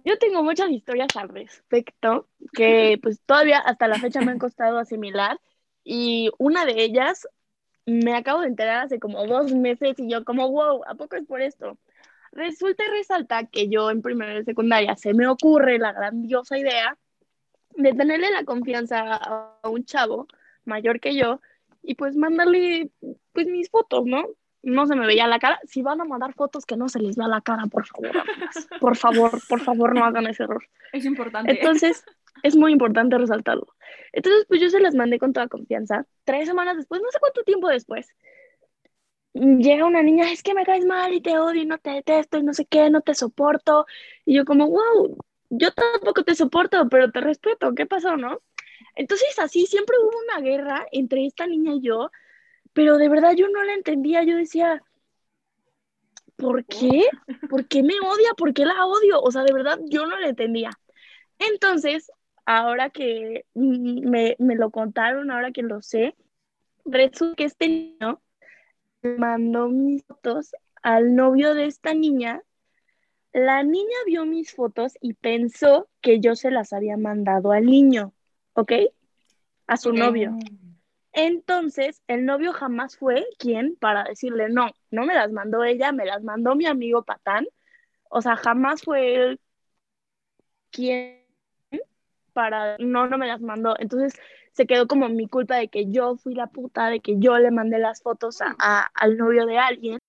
yo 0.05 0.17
tengo 0.17 0.43
muchas 0.43 0.69
historias 0.69 1.09
al 1.15 1.29
respecto 1.29 2.27
que 2.53 2.99
pues 3.01 3.21
todavía 3.25 3.59
hasta 3.59 3.87
la 3.87 3.99
fecha 3.99 4.21
me 4.21 4.31
han 4.31 4.39
costado 4.39 4.77
asimilar 4.77 5.39
y 5.83 6.29
una 6.37 6.65
de 6.65 6.81
ellas 6.83 7.27
me 7.85 8.15
acabo 8.15 8.41
de 8.41 8.47
enterar 8.47 8.85
hace 8.85 8.99
como 8.99 9.25
dos 9.25 9.51
meses 9.53 9.95
y 9.97 10.09
yo 10.09 10.23
como, 10.23 10.49
wow, 10.49 10.83
¿a 10.87 10.95
poco 10.95 11.15
es 11.15 11.25
por 11.25 11.41
esto? 11.41 11.77
Resulta 12.31 12.83
y 12.85 12.89
resalta 12.89 13.45
que 13.45 13.69
yo 13.69 13.89
en 13.89 14.01
primero 14.03 14.35
de 14.35 14.43
secundaria 14.43 14.95
se 14.95 15.13
me 15.13 15.27
ocurre 15.27 15.79
la 15.79 15.93
grandiosa 15.93 16.57
idea 16.57 16.97
de 17.75 17.93
tenerle 17.93 18.29
la 18.31 18.43
confianza 18.43 19.15
a 19.15 19.69
un 19.69 19.85
chavo 19.85 20.27
mayor 20.65 20.99
que 20.99 21.15
yo 21.15 21.41
y 21.81 21.95
pues 21.95 22.15
mandarle 22.15 22.91
pues 23.31 23.47
mis 23.47 23.69
fotos, 23.69 24.05
¿no? 24.05 24.25
No 24.61 24.85
se 24.87 24.95
me 24.95 25.07
veía 25.07 25.27
la 25.27 25.39
cara. 25.39 25.59
Si 25.63 25.81
van 25.81 26.01
a 26.01 26.05
mandar 26.05 26.33
fotos 26.33 26.65
que 26.65 26.75
no 26.75 26.89
se 26.89 26.99
les 26.99 27.15
vea 27.15 27.27
la 27.27 27.41
cara, 27.41 27.63
por 27.67 27.85
favor, 27.85 28.17
amigas. 28.17 28.67
Por 28.79 28.97
favor, 28.97 29.39
por 29.47 29.61
favor, 29.61 29.95
no 29.95 30.03
hagan 30.03 30.27
ese 30.27 30.43
error. 30.43 30.63
Es 30.91 31.05
importante. 31.05 31.51
Entonces, 31.51 32.03
es 32.43 32.55
muy 32.55 32.71
importante 32.71 33.17
resaltarlo. 33.17 33.67
Entonces, 34.11 34.45
pues 34.47 34.59
yo 34.59 34.69
se 34.69 34.79
las 34.79 34.95
mandé 34.95 35.19
con 35.19 35.33
toda 35.33 35.47
confianza. 35.47 36.05
Tres 36.25 36.47
semanas 36.47 36.77
después, 36.77 37.01
no 37.01 37.09
sé 37.11 37.19
cuánto 37.19 37.43
tiempo 37.43 37.69
después, 37.69 38.13
llega 39.33 39.85
una 39.85 40.03
niña, 40.03 40.31
es 40.31 40.43
que 40.43 40.53
me 40.53 40.65
caes 40.65 40.85
mal 40.85 41.13
y 41.13 41.21
te 41.21 41.37
odio 41.37 41.61
y 41.61 41.65
no 41.65 41.77
te 41.77 41.91
detesto 41.91 42.37
y 42.37 42.43
no 42.43 42.53
sé 42.53 42.65
qué, 42.65 42.89
no 42.89 43.01
te 43.01 43.13
soporto. 43.13 43.85
Y 44.25 44.35
yo 44.35 44.45
como, 44.45 44.67
wow, 44.69 45.17
yo 45.49 45.71
tampoco 45.71 46.23
te 46.23 46.35
soporto, 46.35 46.87
pero 46.89 47.11
te 47.11 47.21
respeto. 47.21 47.73
¿Qué 47.75 47.85
pasó, 47.85 48.17
no? 48.17 48.41
Entonces, 48.99 49.39
así 49.39 49.65
siempre 49.65 49.95
hubo 49.97 50.11
una 50.27 50.41
guerra 50.41 50.85
entre 50.91 51.25
esta 51.25 51.47
niña 51.47 51.73
y 51.73 51.81
yo, 51.81 52.11
pero 52.73 52.97
de 52.97 53.07
verdad 53.07 53.31
yo 53.33 53.47
no 53.47 53.63
la 53.63 53.73
entendía. 53.73 54.23
Yo 54.23 54.35
decía, 54.35 54.83
¿por 56.35 56.65
qué? 56.65 57.07
¿Por 57.49 57.65
qué 57.69 57.81
me 57.81 57.93
odia? 58.01 58.33
¿Por 58.35 58.53
qué 58.53 58.65
la 58.65 58.85
odio? 58.85 59.21
O 59.21 59.31
sea, 59.31 59.43
de 59.43 59.53
verdad 59.53 59.79
yo 59.85 60.05
no 60.05 60.19
la 60.19 60.27
entendía. 60.27 60.71
Entonces, 61.39 62.11
ahora 62.45 62.89
que 62.89 63.45
me, 63.53 64.35
me 64.37 64.55
lo 64.55 64.69
contaron, 64.69 65.31
ahora 65.31 65.53
que 65.53 65.61
lo 65.61 65.81
sé, 65.81 66.13
resulta 66.83 67.37
que 67.37 67.45
este 67.45 67.69
niño 67.69 68.21
mandó 69.01 69.69
mis 69.69 70.03
fotos 70.03 70.51
al 70.81 71.15
novio 71.15 71.53
de 71.53 71.67
esta 71.67 71.93
niña. 71.93 72.43
La 73.31 73.63
niña 73.63 73.95
vio 74.05 74.25
mis 74.25 74.53
fotos 74.53 74.97
y 74.99 75.13
pensó 75.13 75.87
que 76.01 76.19
yo 76.19 76.35
se 76.35 76.51
las 76.51 76.73
había 76.73 76.97
mandado 76.97 77.53
al 77.53 77.65
niño, 77.65 78.13
¿ok? 78.59 78.73
a 79.69 79.77
su 79.77 79.93
novio. 79.93 80.35
Entonces, 81.13 82.01
el 82.07 82.25
novio 82.25 82.53
jamás 82.53 82.97
fue 82.97 83.25
quien 83.37 83.75
para 83.75 84.03
decirle, 84.03 84.49
no, 84.49 84.71
no 84.89 85.05
me 85.05 85.13
las 85.13 85.31
mandó 85.31 85.63
ella, 85.63 85.91
me 85.91 86.05
las 86.05 86.23
mandó 86.23 86.55
mi 86.55 86.65
amigo 86.65 87.03
Patán. 87.03 87.47
O 88.09 88.21
sea, 88.21 88.35
jamás 88.35 88.81
fue 88.81 89.15
él 89.15 89.39
quien 90.71 91.23
para, 92.33 92.77
no, 92.79 93.07
no 93.07 93.17
me 93.17 93.27
las 93.27 93.41
mandó. 93.41 93.75
Entonces, 93.79 94.19
se 94.53 94.65
quedó 94.65 94.87
como 94.87 95.07
mi 95.07 95.27
culpa 95.27 95.57
de 95.57 95.67
que 95.67 95.91
yo 95.91 96.17
fui 96.17 96.33
la 96.33 96.47
puta, 96.47 96.87
de 96.87 96.99
que 96.99 97.15
yo 97.19 97.37
le 97.37 97.51
mandé 97.51 97.77
las 97.77 98.01
fotos 98.01 98.39
a, 98.41 98.89
al 98.93 99.17
novio 99.17 99.45
de 99.45 99.59
alguien. 99.59 99.99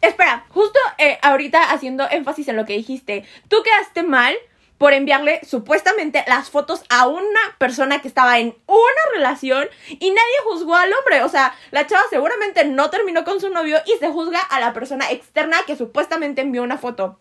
Espera, 0.00 0.46
justo 0.48 0.78
eh, 0.96 1.18
ahorita 1.22 1.72
haciendo 1.72 2.08
énfasis 2.10 2.48
en 2.48 2.56
lo 2.56 2.64
que 2.64 2.72
dijiste, 2.72 3.24
tú 3.48 3.58
quedaste 3.62 4.02
mal 4.02 4.34
por 4.80 4.94
enviarle 4.94 5.42
supuestamente 5.44 6.24
las 6.26 6.48
fotos 6.48 6.84
a 6.88 7.06
una 7.06 7.40
persona 7.58 8.00
que 8.00 8.08
estaba 8.08 8.38
en 8.38 8.56
una 8.66 9.02
relación 9.12 9.68
y 9.90 10.08
nadie 10.08 10.34
juzgó 10.44 10.74
al 10.74 10.90
hombre. 10.90 11.22
O 11.22 11.28
sea, 11.28 11.54
la 11.70 11.86
chava 11.86 12.00
seguramente 12.08 12.64
no 12.64 12.88
terminó 12.88 13.22
con 13.22 13.42
su 13.42 13.50
novio 13.50 13.76
y 13.84 13.98
se 13.98 14.08
juzga 14.08 14.40
a 14.40 14.58
la 14.58 14.72
persona 14.72 15.10
externa 15.10 15.58
que 15.66 15.76
supuestamente 15.76 16.40
envió 16.40 16.62
una 16.62 16.78
foto. 16.78 17.18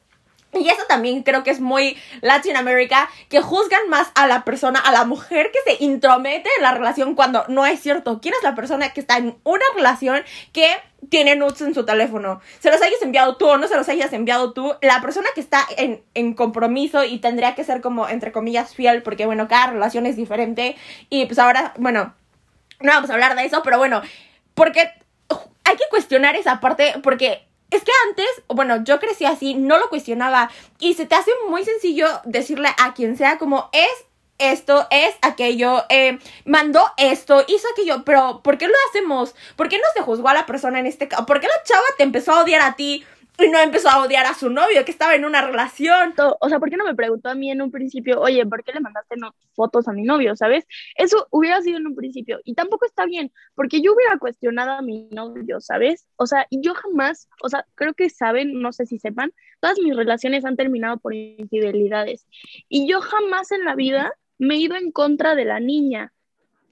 Y 0.52 0.68
eso 0.68 0.82
también 0.88 1.22
creo 1.22 1.44
que 1.44 1.52
es 1.52 1.60
muy 1.60 1.96
Latinoamérica, 2.22 3.08
que 3.30 3.40
juzgan 3.40 3.88
más 3.88 4.12
a 4.16 4.26
la 4.26 4.44
persona, 4.44 4.80
a 4.80 4.92
la 4.92 5.06
mujer 5.06 5.52
que 5.52 5.60
se 5.64 5.84
intromete 5.84 6.50
en 6.58 6.64
la 6.64 6.74
relación 6.74 7.14
cuando 7.14 7.46
no 7.50 7.68
es 7.68 7.80
cierto. 7.80 8.20
¿Quién 8.20 8.34
es 8.34 8.42
la 8.42 8.56
persona 8.56 8.92
que 8.92 9.00
está 9.00 9.18
en 9.18 9.38
una 9.44 9.64
relación 9.76 10.24
que 10.52 10.68
tiene 11.10 11.36
nudes 11.36 11.62
en 11.62 11.76
su 11.76 11.86
teléfono? 11.86 12.42
Se 12.60 12.72
los 12.72 12.82
hayas 12.82 13.02
enviado 13.04 13.38
tú 13.38 13.48
o 13.48 13.58
no 13.58 13.68
se 13.68 13.76
los 13.76 13.88
hayas 13.90 14.12
enviado 14.12 14.54
tú, 14.54 14.74
la 14.82 15.02
persona 15.02 15.28
que 15.36 15.42
está 15.42 15.68
en, 15.78 16.02
en 16.16 16.34
compromiso 16.34 17.04
y 17.04 17.20
tendría 17.20 17.54
que 17.54 17.64
ser 17.64 17.82
como, 17.82 18.10
entre 18.10 18.32
comillas, 18.32 18.74
fiel, 18.74 19.04
porque 19.04 19.28
bueno, 19.28 19.48
cada 19.48 19.68
relación 19.68 20.08
es 20.08 20.16
diferente. 20.16 20.76
Y 21.12 21.28
pues 21.28 21.38
ahora, 21.38 21.74
bueno, 21.78 22.16
no 22.80 22.92
vamos 22.92 23.12
a 23.12 23.14
hablar 23.14 23.36
de 23.36 23.46
eso, 23.46 23.62
pero 23.64 23.78
bueno, 23.78 24.02
porque 24.56 24.92
hay 25.64 25.76
que 25.76 25.84
cuestionar 25.92 26.36
esa 26.36 26.60
parte, 26.60 26.96
porque 27.04 27.48
es 27.72 27.84
que 27.84 27.92
antes, 28.08 28.28
bueno, 28.48 28.84
yo 28.84 29.00
crecí 29.00 29.26
así, 29.26 29.54
no 29.54 29.78
lo 29.78 29.90
cuestionaba 29.90 30.50
y 30.80 30.96
se 30.96 31.06
te 31.06 31.16
hace 31.16 31.32
muy 31.50 31.64
sencillo 31.64 32.08
decirle 32.26 32.70
a 32.78 32.94
quien 32.94 33.18
sea 33.18 33.38
como 33.38 33.70
es 33.74 34.06
esto, 34.40 34.88
es 34.90 35.16
aquello, 35.22 35.84
eh, 35.90 36.18
mandó 36.46 36.82
esto, 36.98 37.44
hizo 37.48 37.68
aquello, 37.72 38.04
pero 38.06 38.42
¿por 38.42 38.58
qué 38.58 38.68
lo 38.68 38.74
hacemos? 38.90 39.36
¿Por 39.56 39.68
qué 39.68 39.78
no 39.78 39.84
se 39.94 40.02
juzgó 40.02 40.30
a 40.30 40.34
la 40.34 40.46
persona 40.46 40.80
en 40.80 40.86
este 40.88 41.08
caso? 41.08 41.26
¿Por 41.26 41.42
qué 41.42 41.48
la 41.48 41.64
chava 41.64 41.84
te 41.98 42.04
empezó 42.04 42.32
a 42.32 42.44
odiar 42.44 42.62
a 42.62 42.76
ti? 42.76 43.06
Y 43.42 43.50
no 43.50 43.60
empezó 43.60 43.90
a 43.90 44.04
odiar 44.04 44.26
a 44.26 44.34
su 44.34 44.50
novio, 44.50 44.84
que 44.84 44.92
estaba 44.92 45.16
en 45.16 45.24
una 45.24 45.42
relación. 45.42 46.14
O 46.42 46.50
sea, 46.50 46.60
¿por 46.60 46.70
qué 46.70 46.78
no 46.78 46.84
me 46.84 46.96
preguntó 46.96 47.30
a 47.30 47.36
mí 47.36 47.50
en 47.50 47.62
un 47.62 47.72
principio, 47.72 48.20
oye, 48.20 48.46
¿por 48.46 48.64
qué 48.64 48.74
le 48.74 48.82
mandaste 48.82 49.16
no 49.18 49.34
fotos 49.54 49.88
a 49.88 49.94
mi 49.94 50.04
novio? 50.04 50.36
¿Sabes? 50.36 50.66
Eso 50.96 51.28
hubiera 51.32 51.62
sido 51.62 51.78
en 51.78 51.88
un 51.88 51.96
principio. 51.96 52.40
Y 52.44 52.54
tampoco 52.54 52.86
está 52.86 53.06
bien, 53.06 53.32
porque 53.56 53.82
yo 53.82 53.94
hubiera 53.94 54.18
cuestionado 54.18 54.72
a 54.72 54.82
mi 54.82 55.08
novio, 55.12 55.62
¿sabes? 55.62 56.06
O 56.18 56.28
sea, 56.28 56.48
y 56.50 56.62
yo 56.62 56.74
jamás, 56.74 57.30
o 57.42 57.50
sea, 57.50 57.66
creo 57.76 57.94
que 57.94 58.10
saben, 58.10 58.60
no 58.62 58.74
sé 58.74 58.86
si 58.86 59.00
sepan, 59.00 59.32
todas 59.62 59.80
mis 59.80 59.96
relaciones 59.96 60.44
han 60.44 60.58
terminado 60.58 60.98
por 60.98 61.14
infidelidades. 61.14 62.28
Y 62.68 62.90
yo 62.90 63.00
jamás 63.00 63.52
en 63.52 63.64
la 63.64 63.76
vida 63.76 64.14
me 64.38 64.56
he 64.56 64.58
ido 64.58 64.76
en 64.76 64.92
contra 64.92 65.36
de 65.36 65.46
la 65.46 65.60
niña. 65.60 66.12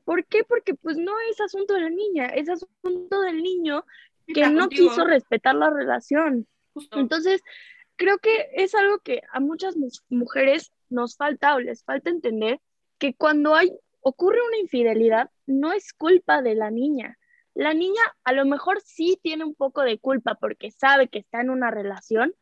¿Por 0.03 0.25
qué? 0.25 0.43
Porque 0.43 0.73
pues 0.73 0.97
no 0.97 1.13
es 1.29 1.39
asunto 1.41 1.73
de 1.73 1.81
la 1.81 1.89
niña, 1.89 2.27
es 2.27 2.49
asunto 2.49 3.21
del 3.21 3.41
niño 3.41 3.85
que 4.27 4.47
no 4.49 4.69
quiso 4.69 5.05
respetar 5.05 5.55
la 5.55 5.69
relación. 5.69 6.47
Entonces, 6.91 7.41
creo 7.95 8.17
que 8.19 8.49
es 8.53 8.75
algo 8.75 8.99
que 8.99 9.21
a 9.31 9.39
muchas 9.39 9.75
mujeres 10.09 10.71
nos 10.89 11.17
falta 11.17 11.55
o 11.55 11.59
les 11.59 11.83
falta 11.83 12.09
entender 12.09 12.59
que 12.97 13.13
cuando 13.13 13.55
hay 13.55 13.71
ocurre 14.01 14.39
una 14.47 14.57
infidelidad 14.57 15.29
no 15.45 15.73
es 15.73 15.93
culpa 15.93 16.41
de 16.41 16.55
la 16.55 16.71
niña. 16.71 17.17
La 17.53 17.73
niña 17.73 18.01
a 18.23 18.31
lo 18.33 18.45
mejor 18.45 18.81
sí 18.85 19.19
tiene 19.21 19.43
un 19.43 19.55
poco 19.55 19.81
de 19.81 19.99
culpa 19.99 20.35
porque 20.35 20.71
sabe 20.71 21.09
que 21.09 21.19
está 21.19 21.41
en 21.41 21.49
una 21.49 21.71
relación, 21.71 22.33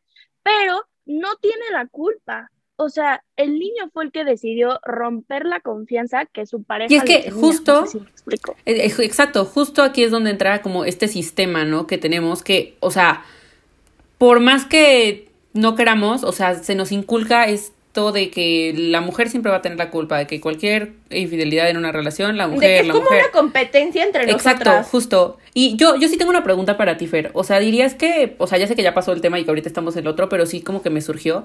pero 0.42 0.84
no 1.06 1.36
tiene 1.36 1.70
la 1.72 1.86
culpa. 1.86 2.50
O 2.76 2.90
sea, 2.90 3.24
el 3.36 3.58
niño 3.58 3.90
fue 3.92 4.04
el 4.04 4.12
que 4.12 4.24
decidió 4.24 4.78
romper 4.84 5.46
la 5.46 5.60
confianza 5.60 6.26
que 6.26 6.44
su 6.44 6.62
pareja. 6.62 6.92
Y 6.92 6.98
es 6.98 7.04
que 7.04 7.30
justo, 7.30 7.84
eh, 8.66 8.92
exacto, 8.98 9.46
justo 9.46 9.82
aquí 9.82 10.04
es 10.04 10.10
donde 10.10 10.30
entra 10.30 10.60
como 10.60 10.84
este 10.84 11.08
sistema, 11.08 11.64
¿no? 11.64 11.86
Que 11.86 11.96
tenemos 11.96 12.44
que, 12.44 12.76
o 12.80 12.90
sea, 12.90 13.24
por 14.18 14.40
más 14.40 14.64
que 14.64 15.28
no 15.52 15.74
queramos, 15.74 16.24
o 16.24 16.32
sea, 16.32 16.54
se 16.54 16.74
nos 16.74 16.92
inculca 16.92 17.46
esto 17.46 18.12
de 18.12 18.30
que 18.30 18.74
la 18.76 19.00
mujer 19.00 19.30
siempre 19.30 19.50
va 19.50 19.58
a 19.58 19.62
tener 19.62 19.78
la 19.78 19.90
culpa, 19.90 20.18
de 20.18 20.26
que 20.26 20.40
cualquier 20.40 20.92
infidelidad 21.10 21.70
en 21.70 21.78
una 21.78 21.92
relación, 21.92 22.36
la 22.36 22.46
mujer, 22.46 22.84
es 22.84 22.92
como 22.92 23.08
una 23.08 23.30
competencia 23.32 24.04
entre 24.04 24.26
nosotras. 24.26 24.56
Exacto, 24.56 24.88
justo. 24.90 25.38
Y 25.54 25.76
yo, 25.76 25.96
yo 25.96 26.08
sí 26.08 26.18
tengo 26.18 26.30
una 26.30 26.44
pregunta 26.44 26.76
para 26.76 26.98
ti, 26.98 27.06
Fer. 27.06 27.30
O 27.32 27.42
sea, 27.42 27.58
dirías 27.58 27.94
que, 27.94 28.36
o 28.38 28.46
sea, 28.46 28.58
ya 28.58 28.66
sé 28.66 28.76
que 28.76 28.82
ya 28.82 28.92
pasó 28.92 29.12
el 29.12 29.22
tema 29.22 29.38
y 29.38 29.44
que 29.44 29.50
ahorita 29.50 29.68
estamos 29.68 29.96
en 29.96 30.02
el 30.02 30.08
otro, 30.08 30.28
pero 30.28 30.44
sí 30.44 30.60
como 30.60 30.82
que 30.82 30.90
me 30.90 31.00
surgió 31.00 31.44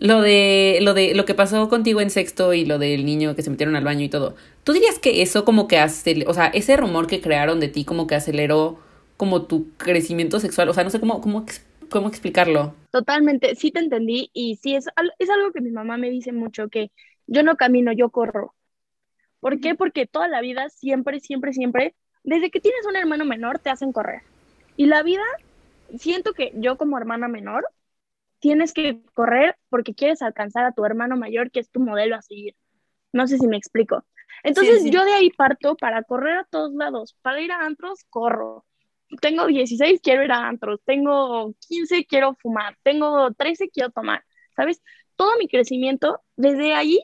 lo 0.00 0.20
de 0.20 0.78
lo 0.82 0.94
de 0.94 1.14
lo 1.14 1.24
que 1.24 1.34
pasó 1.34 1.68
contigo 1.68 2.00
en 2.00 2.10
sexto 2.10 2.52
y 2.54 2.64
lo 2.64 2.78
del 2.78 3.04
niño 3.04 3.36
que 3.36 3.42
se 3.42 3.50
metieron 3.50 3.76
al 3.76 3.84
baño 3.84 4.04
y 4.04 4.08
todo. 4.08 4.34
¿Tú 4.64 4.72
dirías 4.72 4.98
que 4.98 5.22
eso 5.22 5.44
como 5.44 5.68
que 5.68 5.78
hace, 5.78 6.24
o 6.26 6.34
sea, 6.34 6.46
ese 6.46 6.76
rumor 6.76 7.06
que 7.06 7.20
crearon 7.20 7.60
de 7.60 7.68
ti 7.68 7.84
como 7.84 8.06
que 8.06 8.14
aceleró 8.14 8.78
como 9.16 9.42
tu 9.42 9.68
crecimiento 9.76 10.40
sexual, 10.40 10.68
o 10.68 10.74
sea, 10.74 10.84
no 10.84 10.90
sé 10.90 11.00
cómo 11.00 11.20
cómo 11.20 11.44
¿Cómo 11.90 12.08
explicarlo? 12.08 12.74
Totalmente, 12.90 13.54
sí 13.54 13.70
te 13.70 13.80
entendí 13.80 14.30
y 14.32 14.56
sí, 14.56 14.74
es, 14.74 14.86
es 15.18 15.30
algo 15.30 15.52
que 15.52 15.60
mi 15.60 15.70
mamá 15.70 15.96
me 15.96 16.10
dice 16.10 16.32
mucho, 16.32 16.68
que 16.68 16.90
yo 17.26 17.42
no 17.42 17.56
camino, 17.56 17.92
yo 17.92 18.10
corro. 18.10 18.54
¿Por 19.40 19.60
qué? 19.60 19.74
Porque 19.74 20.06
toda 20.06 20.28
la 20.28 20.40
vida, 20.40 20.68
siempre, 20.70 21.20
siempre, 21.20 21.52
siempre, 21.52 21.94
desde 22.24 22.50
que 22.50 22.60
tienes 22.60 22.84
un 22.86 22.96
hermano 22.96 23.24
menor, 23.24 23.58
te 23.58 23.70
hacen 23.70 23.92
correr. 23.92 24.22
Y 24.76 24.86
la 24.86 25.02
vida, 25.02 25.24
siento 25.98 26.32
que 26.32 26.52
yo 26.56 26.76
como 26.76 26.98
hermana 26.98 27.28
menor, 27.28 27.68
tienes 28.40 28.72
que 28.72 29.00
correr 29.14 29.56
porque 29.68 29.94
quieres 29.94 30.22
alcanzar 30.22 30.64
a 30.64 30.72
tu 30.72 30.84
hermano 30.84 31.16
mayor, 31.16 31.50
que 31.50 31.60
es 31.60 31.70
tu 31.70 31.80
modelo 31.80 32.16
a 32.16 32.22
seguir. 32.22 32.54
No 33.12 33.26
sé 33.26 33.38
si 33.38 33.46
me 33.46 33.56
explico. 33.56 34.04
Entonces 34.42 34.84
yo 34.90 35.04
de 35.04 35.12
ahí 35.12 35.30
parto 35.30 35.76
para 35.76 36.02
correr 36.02 36.38
a 36.38 36.44
todos 36.44 36.72
lados. 36.74 37.16
Para 37.22 37.40
ir 37.40 37.52
a 37.52 37.64
antros, 37.64 38.04
corro 38.10 38.64
tengo 39.20 39.46
16, 39.46 40.00
quiero 40.02 40.24
ir 40.24 40.32
a 40.32 40.48
antros, 40.48 40.80
tengo 40.84 41.54
15, 41.68 42.06
quiero 42.06 42.34
fumar, 42.40 42.76
tengo 42.82 43.32
13, 43.32 43.70
quiero 43.70 43.90
tomar, 43.90 44.24
¿sabes? 44.54 44.82
Todo 45.16 45.38
mi 45.38 45.48
crecimiento, 45.48 46.20
desde 46.36 46.74
ahí, 46.74 47.02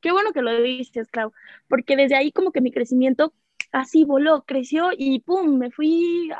qué 0.00 0.12
bueno 0.12 0.32
que 0.32 0.42
lo 0.42 0.60
dices, 0.62 1.08
Clau, 1.10 1.32
porque 1.68 1.96
desde 1.96 2.16
ahí 2.16 2.32
como 2.32 2.52
que 2.52 2.60
mi 2.60 2.72
crecimiento 2.72 3.34
así 3.72 4.04
voló, 4.04 4.44
creció 4.44 4.90
y 4.96 5.20
pum, 5.20 5.58
me 5.58 5.70
fui 5.70 6.30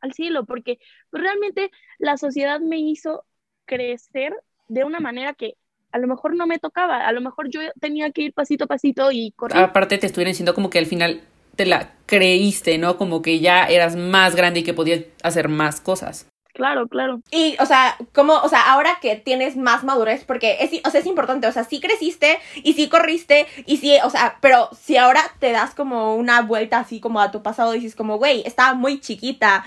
al 0.00 0.12
cielo, 0.12 0.44
porque 0.44 0.78
realmente 1.12 1.70
la 1.98 2.16
sociedad 2.16 2.60
me 2.60 2.78
hizo 2.78 3.24
crecer 3.66 4.34
de 4.68 4.84
una 4.84 5.00
manera 5.00 5.34
que 5.34 5.56
a 5.92 5.98
lo 5.98 6.06
mejor 6.06 6.36
no 6.36 6.46
me 6.46 6.58
tocaba, 6.58 7.06
a 7.06 7.12
lo 7.12 7.20
mejor 7.20 7.48
yo 7.50 7.60
tenía 7.80 8.10
que 8.12 8.22
ir 8.22 8.32
pasito 8.32 8.64
a 8.64 8.68
pasito 8.68 9.10
y 9.10 9.32
correr. 9.32 9.58
Aparte 9.58 9.98
te 9.98 10.06
estuvieron 10.06 10.30
diciendo 10.30 10.54
como 10.54 10.70
que 10.70 10.78
al 10.78 10.86
final 10.86 11.20
te 11.56 11.66
la 11.66 11.92
creíste, 12.06 12.78
¿no? 12.78 12.96
Como 12.96 13.22
que 13.22 13.40
ya 13.40 13.64
eras 13.64 13.96
más 13.96 14.34
grande 14.34 14.60
y 14.60 14.62
que 14.62 14.74
podías 14.74 15.02
hacer 15.22 15.48
más 15.48 15.80
cosas. 15.80 16.26
Claro, 16.52 16.88
claro. 16.88 17.22
Y, 17.30 17.56
o 17.60 17.66
sea, 17.66 17.96
como, 18.12 18.34
o 18.34 18.48
sea, 18.48 18.72
ahora 18.72 18.98
que 19.00 19.16
tienes 19.16 19.56
más 19.56 19.84
madurez, 19.84 20.24
porque 20.24 20.58
es, 20.60 20.70
o 20.84 20.90
sea, 20.90 21.00
es 21.00 21.06
importante, 21.06 21.46
o 21.46 21.52
sea, 21.52 21.64
sí 21.64 21.80
creciste 21.80 22.38
y 22.56 22.74
sí 22.74 22.88
corriste 22.88 23.46
y 23.66 23.76
sí, 23.78 23.96
o 24.04 24.10
sea, 24.10 24.36
pero 24.40 24.68
si 24.78 24.96
ahora 24.96 25.22
te 25.38 25.52
das 25.52 25.74
como 25.74 26.16
una 26.16 26.42
vuelta 26.42 26.80
así 26.80 27.00
como 27.00 27.20
a 27.20 27.30
tu 27.30 27.42
pasado, 27.42 27.72
dices 27.72 27.94
como, 27.94 28.18
güey, 28.18 28.42
estaba 28.44 28.74
muy 28.74 29.00
chiquita, 29.00 29.64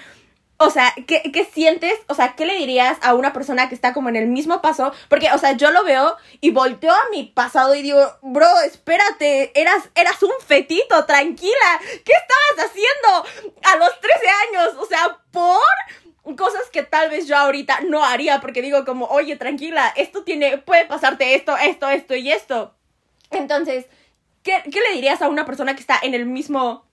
o 0.64 0.70
sea, 0.70 0.94
¿qué, 1.08 1.32
¿qué, 1.32 1.46
sientes? 1.46 1.94
O 2.08 2.16
sea, 2.16 2.36
¿qué 2.36 2.46
le 2.46 2.56
dirías 2.56 2.98
a 3.02 3.14
una 3.16 3.34
persona 3.34 3.68
que 3.68 3.76
está 3.76 3.94
como 3.94 4.10
en 4.10 4.16
el 4.16 4.28
mismo 4.28 4.62
paso? 4.62 4.94
Porque, 5.10 5.30
o 5.32 5.38
sea, 5.38 5.54
yo 5.54 5.72
lo 5.72 5.84
veo 5.84 6.16
y 6.40 6.52
volteo 6.52 6.92
a 6.92 7.10
mi 7.12 7.24
pasado 7.24 7.76
y 7.76 7.82
digo, 7.82 8.00
bro, 8.22 8.48
espérate, 8.66 9.60
eras, 9.60 9.90
eras 9.96 10.22
un 10.24 10.32
fetito, 10.46 11.06
tranquila. 11.06 11.80
¿Qué 12.06 12.14
estabas 12.14 12.70
haciendo 12.70 13.52
a 13.64 13.76
los 13.78 14.00
13 14.00 14.18
años? 14.50 14.76
O 14.80 14.86
sea, 14.86 15.20
por 15.32 16.36
cosas 16.38 16.70
que 16.72 16.84
tal 16.84 17.10
vez 17.10 17.28
yo 17.28 17.36
ahorita 17.36 17.82
no 17.82 18.04
haría 18.04 18.40
porque 18.40 18.62
digo 18.62 18.86
como, 18.86 19.06
oye, 19.08 19.36
tranquila, 19.36 19.94
esto 19.98 20.24
tiene, 20.24 20.58
puede 20.58 20.86
pasarte 20.86 21.36
esto, 21.36 21.58
esto, 21.58 21.90
esto 21.90 22.16
y 22.16 22.32
esto. 22.32 22.74
Entonces, 23.32 23.86
¿qué, 24.42 24.64
qué 24.64 24.80
le 24.80 24.96
dirías 24.96 25.22
a 25.22 25.28
una 25.28 25.46
persona 25.46 25.76
que 25.76 25.82
está 25.82 26.00
en 26.02 26.14
el 26.14 26.26
mismo, 26.26 26.86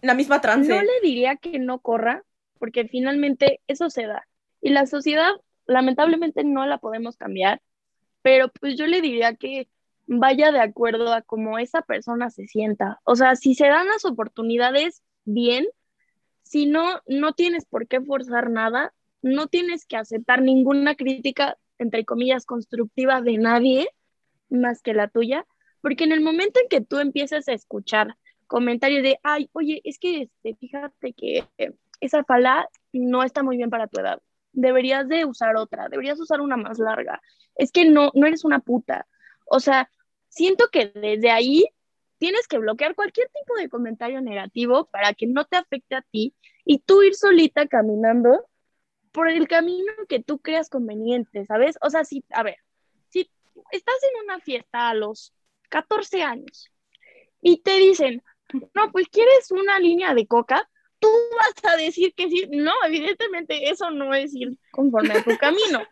la 0.00 0.14
misma 0.14 0.40
trance? 0.40 0.68
No 0.68 0.82
le 0.82 1.00
diría 1.02 1.36
que 1.36 1.58
no 1.58 1.78
corra, 1.78 2.24
porque 2.64 2.88
finalmente 2.88 3.60
eso 3.66 3.90
se 3.90 4.06
da. 4.06 4.26
Y 4.62 4.70
la 4.70 4.86
sociedad, 4.86 5.32
lamentablemente, 5.66 6.44
no 6.44 6.64
la 6.64 6.78
podemos 6.78 7.18
cambiar, 7.18 7.60
pero 8.22 8.48
pues 8.48 8.78
yo 8.78 8.86
le 8.86 9.02
diría 9.02 9.34
que 9.34 9.68
vaya 10.06 10.50
de 10.50 10.60
acuerdo 10.60 11.12
a 11.12 11.20
cómo 11.20 11.58
esa 11.58 11.82
persona 11.82 12.30
se 12.30 12.46
sienta. 12.46 13.02
O 13.04 13.16
sea, 13.16 13.36
si 13.36 13.54
se 13.54 13.66
dan 13.66 13.86
las 13.88 14.06
oportunidades, 14.06 15.02
bien. 15.26 15.66
Si 16.42 16.64
no, 16.64 17.02
no 17.06 17.34
tienes 17.34 17.66
por 17.66 17.86
qué 17.86 18.00
forzar 18.00 18.48
nada, 18.48 18.94
no 19.20 19.46
tienes 19.46 19.84
que 19.84 19.98
aceptar 19.98 20.40
ninguna 20.40 20.94
crítica, 20.94 21.58
entre 21.76 22.06
comillas, 22.06 22.46
constructiva 22.46 23.20
de 23.20 23.36
nadie 23.36 23.90
más 24.48 24.80
que 24.80 24.94
la 24.94 25.08
tuya, 25.08 25.44
porque 25.82 26.04
en 26.04 26.12
el 26.12 26.22
momento 26.22 26.60
en 26.60 26.68
que 26.70 26.80
tú 26.80 26.98
empieces 26.98 27.46
a 27.46 27.52
escuchar 27.52 28.16
comentario 28.46 29.02
de, 29.02 29.18
ay, 29.22 29.50
oye, 29.52 29.82
es 29.84 29.98
que 29.98 30.22
este, 30.22 30.54
fíjate 30.54 31.12
que 31.12 31.44
esa 32.00 32.24
falda 32.24 32.68
no 32.92 33.22
está 33.22 33.42
muy 33.42 33.56
bien 33.56 33.70
para 33.70 33.86
tu 33.86 34.00
edad. 34.00 34.20
Deberías 34.52 35.08
de 35.08 35.24
usar 35.24 35.56
otra, 35.56 35.88
deberías 35.88 36.20
usar 36.20 36.40
una 36.40 36.56
más 36.56 36.78
larga. 36.78 37.20
Es 37.56 37.72
que 37.72 37.84
no, 37.84 38.10
no 38.14 38.26
eres 38.26 38.44
una 38.44 38.60
puta. 38.60 39.06
O 39.46 39.60
sea, 39.60 39.90
siento 40.28 40.68
que 40.70 40.86
desde 40.94 41.30
ahí 41.30 41.66
tienes 42.18 42.46
que 42.48 42.58
bloquear 42.58 42.94
cualquier 42.94 43.28
tipo 43.28 43.54
de 43.56 43.68
comentario 43.68 44.20
negativo 44.20 44.86
para 44.86 45.12
que 45.14 45.26
no 45.26 45.44
te 45.44 45.56
afecte 45.56 45.94
a 45.94 46.02
ti 46.02 46.34
y 46.64 46.78
tú 46.78 47.02
ir 47.02 47.14
solita 47.14 47.66
caminando 47.66 48.46
por 49.12 49.28
el 49.28 49.46
camino 49.46 49.92
que 50.08 50.22
tú 50.22 50.40
creas 50.40 50.68
conveniente, 50.68 51.44
¿sabes? 51.44 51.78
O 51.80 51.90
sea, 51.90 52.04
si, 52.04 52.24
a 52.30 52.42
ver, 52.42 52.56
si 53.08 53.30
estás 53.70 53.94
en 54.02 54.24
una 54.24 54.40
fiesta 54.40 54.88
a 54.88 54.94
los 54.94 55.32
14 55.68 56.22
años 56.22 56.70
y 57.40 57.62
te 57.62 57.76
dicen, 57.76 58.22
no, 58.74 58.90
pues 58.90 59.08
quieres 59.08 59.50
una 59.50 59.78
línea 59.78 60.14
de 60.14 60.26
coca, 60.26 60.68
tú 61.04 61.36
vas 61.36 61.72
a 61.72 61.76
decir 61.76 62.14
que 62.14 62.28
sí. 62.28 62.48
No, 62.50 62.72
evidentemente 62.86 63.70
eso 63.70 63.90
no 63.90 64.14
es 64.14 64.34
ir 64.34 64.58
conforme 64.70 65.14
a 65.14 65.22
tu 65.22 65.36
camino. 65.38 65.82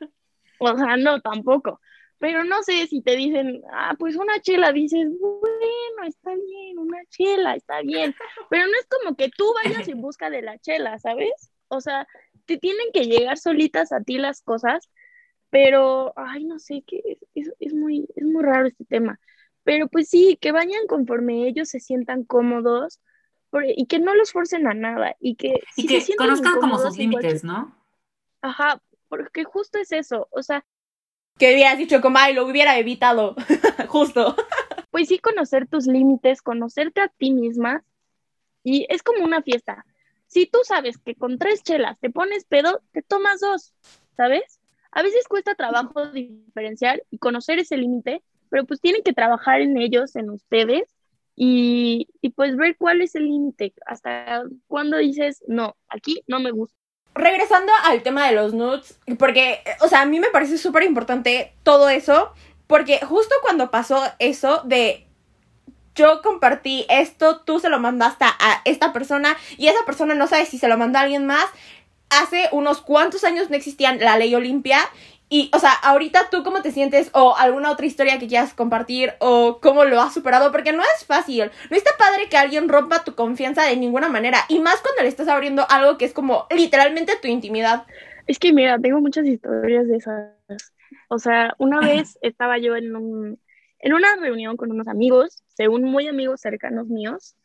O 0.59 0.77
sea, 0.77 0.97
no, 0.97 1.21
tampoco. 1.21 1.81
Pero 2.19 2.45
no 2.45 2.63
sé 2.63 2.87
si 2.87 3.03
te 3.03 3.17
dicen, 3.17 3.63
ah, 3.73 3.97
pues 3.99 4.15
una 4.15 4.41
chela, 4.41 4.73
dices, 4.73 5.09
bueno, 5.19 6.07
está 6.07 6.31
bien, 6.35 6.79
una 6.79 6.99
chela, 7.11 7.57
está 7.57 7.83
bien. 7.83 8.15
Pero 8.49 8.67
no 8.67 8.73
es 8.79 8.87
como 8.87 9.17
que 9.17 9.29
tú 9.29 9.53
vayas 9.65 9.89
en 9.89 10.01
busca 10.01 10.31
de 10.31 10.41
la 10.41 10.57
chela, 10.59 10.99
¿sabes? 11.01 11.53
O 11.67 11.81
sea, 11.81 12.07
te 12.47 12.59
tienen 12.59 12.87
que 12.95 13.07
llegar 13.07 13.39
solitas 13.39 13.91
a 13.93 14.03
ti 14.03 14.19
las 14.19 14.41
cosas, 14.41 14.89
pero, 15.51 16.13
ay, 16.17 16.45
no 16.45 16.61
sé, 16.61 16.85
que 16.87 17.19
es, 17.35 17.53
es, 17.59 17.75
muy, 17.75 18.07
es 18.15 18.25
muy 18.25 18.43
raro 18.43 18.69
este 18.69 18.85
tema. 18.85 19.19
Pero 19.65 19.89
pues 19.89 20.09
sí, 20.09 20.39
que 20.41 20.53
vayan 20.53 20.87
conforme 20.87 21.49
ellos 21.49 21.71
se 21.71 21.81
sientan 21.81 22.25
cómodos 22.25 23.01
y 23.77 23.87
que 23.87 23.99
no 23.99 24.15
los 24.15 24.33
forcen 24.33 24.67
a 24.67 24.75
nada 24.75 25.15
y 25.21 25.35
que, 25.35 25.61
y 25.77 25.87
que 25.87 26.17
conozcan 26.17 26.59
como 26.61 26.79
sus 26.79 26.97
límites, 26.97 27.45
¿no? 27.45 27.77
Ajá, 28.41 28.81
porque 29.09 29.45
justo 29.45 29.79
es 29.79 29.93
eso, 29.93 30.29
o 30.31 30.43
sea... 30.43 30.65
Que 31.39 31.55
hubieras 31.55 31.79
dicho 31.79 32.01
como, 32.01 32.19
ay, 32.19 32.35
lo 32.35 32.47
hubiera 32.47 32.79
evitado, 32.79 33.35
justo. 33.89 34.37
Pues 34.91 35.09
sí, 35.09 35.19
conocer 35.19 35.67
tus 35.67 35.87
límites, 35.87 36.43
conocerte 36.43 37.01
a 37.01 37.09
ti 37.09 37.31
misma 37.33 37.85
y 38.63 38.87
es 38.89 39.03
como 39.03 39.25
una 39.25 39.43
fiesta. 39.43 39.85
Si 40.27 40.47
tú 40.47 40.59
sabes 40.65 40.99
que 40.99 41.15
con 41.15 41.39
tres 41.39 41.63
chelas 41.63 41.99
te 42.01 42.11
pones 42.11 42.45
pedo, 42.45 42.83
te 42.93 43.03
tomas 43.03 43.41
dos, 43.41 43.75
¿sabes? 44.17 44.61
A 44.91 45.03
veces 45.03 45.27
cuesta 45.29 45.55
trabajo 45.55 46.07
diferenciar 46.09 47.03
y 47.11 47.19
conocer 47.19 47.59
ese 47.59 47.77
límite, 47.77 48.23
pero 48.49 48.65
pues 48.67 48.81
tienen 48.81 49.03
que 49.03 49.15
trabajar 49.15 49.61
en 49.61 49.77
ellos, 49.79 50.17
en 50.17 50.31
ustedes, 50.31 50.85
y, 51.35 52.09
pues 52.37 52.57
ver 52.57 52.77
cuál 52.77 53.01
es 53.03 53.15
el 53.15 53.25
límite, 53.25 53.73
hasta 53.87 54.43
cuando 54.69 54.99
dices, 54.99 55.43
no, 55.47 55.77
aquí 55.89 56.23
no 56.27 56.41
me 56.41 56.51
gusta. 56.51 56.77
Regresando 57.15 57.73
al 57.85 58.03
tema 58.03 58.27
de 58.27 58.35
los 58.35 58.55
nudes, 58.55 58.99
porque, 59.19 59.61
o 59.81 59.89
sea, 59.89 60.03
a 60.03 60.07
mí 60.07 60.21
me 60.21 60.31
parece 60.31 60.59
súper 60.59 60.83
importante 60.83 61.53
todo 61.63 61.89
eso, 61.89 62.33
porque 62.67 63.01
justo 63.05 63.35
cuando 63.43 63.71
pasó 63.71 64.03
eso 64.19 64.63
de 64.65 65.07
yo 65.95 66.23
compartí 66.23 66.87
esto, 66.89 67.41
tú 67.41 67.59
se 67.61 67.69
lo 67.69 67.79
mandaste 67.79 68.25
a 68.25 68.63
esta 68.65 68.93
persona 68.95 69.37
y 69.59 69.69
esa 69.69 69.85
persona 69.85 70.15
no 70.15 70.27
sabe 70.27 70.47
si 70.47 70.59
se 70.59 70.69
lo 70.69 70.79
mandó 70.79 70.99
a 70.99 71.03
alguien 71.03 71.27
más. 71.27 71.45
Hace 72.09 72.49
unos 72.53 72.81
cuantos 72.81 73.25
años 73.25 73.51
no 73.51 73.57
existía 73.57 73.95
la 73.95 74.17
ley 74.17 74.35
Olimpia 74.35 74.81
y, 75.35 75.51
o 75.55 75.59
sea, 75.59 75.73
ahorita 75.73 76.29
tú 76.31 76.43
cómo 76.43 76.61
te 76.61 76.73
sientes 76.73 77.09
o 77.15 77.35
alguna 77.35 77.71
otra 77.71 77.87
historia 77.87 78.19
que 78.19 78.29
quieras 78.29 78.53
compartir 78.53 79.15
o 79.19 79.61
cómo 79.63 79.87
lo 79.87 79.99
has 79.99 80.13
superado, 80.13 80.53
porque 80.53 80.75
no 80.75 80.83
es 80.83 81.07
fácil. 81.07 81.51
No 81.71 81.77
está 81.79 81.91
padre 81.99 82.29
que 82.29 82.37
alguien 82.37 82.69
rompa 82.69 83.03
tu 83.03 83.15
confianza 83.15 83.63
de 83.63 83.79
ninguna 83.79 84.11
manera. 84.11 84.41
Y 84.51 84.59
más 84.59 84.83
cuando 84.83 85.01
le 85.01 85.09
estás 85.09 85.29
abriendo 85.29 85.65
algo 85.71 85.97
que 85.97 86.05
es 86.05 86.13
como 86.13 86.47
literalmente 86.55 87.15
tu 87.23 87.29
intimidad. 87.29 87.87
Es 88.27 88.39
que 88.39 88.53
mira, 88.53 88.79
tengo 88.79 89.01
muchas 89.01 89.25
historias 89.27 89.89
de 89.89 89.97
esas. 89.97 90.35
O 91.09 91.19
sea, 91.19 91.55
una 91.57 91.81
vez 91.81 92.19
estaba 92.21 92.59
yo 92.59 92.77
en, 92.77 92.95
un, 92.95 93.41
en 93.79 93.95
una 93.95 94.15
reunión 94.17 94.59
con 94.59 94.71
unos 94.71 94.87
amigos, 94.87 95.43
según 95.49 95.85
muy 95.85 96.09
amigos 96.09 96.43
cercanos 96.43 96.89
míos. 96.89 97.37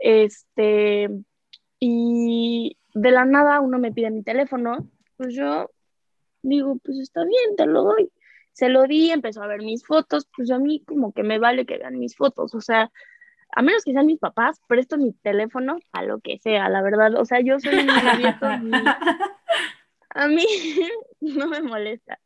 Este, 0.00 1.08
y 1.78 2.76
de 2.92 3.10
la 3.12 3.24
nada 3.24 3.60
uno 3.60 3.78
me 3.78 3.92
pide 3.92 4.10
mi 4.10 4.24
teléfono. 4.24 4.88
Pues 5.16 5.32
yo 5.36 5.70
digo, 6.42 6.76
pues 6.84 6.98
está 6.98 7.24
bien, 7.24 7.56
te 7.56 7.66
lo 7.66 7.84
doy. 7.84 8.10
Se 8.52 8.68
lo 8.68 8.84
di, 8.84 9.10
empezó 9.10 9.42
a 9.42 9.46
ver 9.46 9.62
mis 9.62 9.84
fotos, 9.84 10.28
pues 10.36 10.50
a 10.50 10.58
mí 10.58 10.84
como 10.86 11.12
que 11.12 11.22
me 11.22 11.38
vale 11.38 11.64
que 11.64 11.78
vean 11.78 11.98
mis 11.98 12.16
fotos, 12.16 12.54
o 12.54 12.60
sea, 12.60 12.90
a 13.54 13.62
menos 13.62 13.84
que 13.84 13.92
sean 13.92 14.06
mis 14.06 14.18
papás, 14.18 14.60
presto 14.66 14.98
mi 14.98 15.12
teléfono 15.12 15.78
a 15.92 16.02
lo 16.02 16.20
que 16.20 16.38
sea, 16.38 16.68
la 16.68 16.82
verdad, 16.82 17.14
o 17.16 17.24
sea, 17.24 17.40
yo 17.40 17.58
soy 17.60 17.84
muy 17.84 18.08
abierto, 18.08 18.46
a 20.10 20.28
mí 20.28 20.46
no 21.20 21.48
me 21.48 21.62
molesta. 21.62 22.18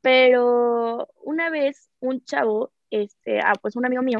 Pero 0.00 1.08
una 1.22 1.50
vez 1.50 1.90
un 2.00 2.24
chavo, 2.24 2.72
este, 2.90 3.40
ah, 3.40 3.54
pues 3.60 3.76
un 3.76 3.86
amigo 3.86 4.02
mío, 4.02 4.18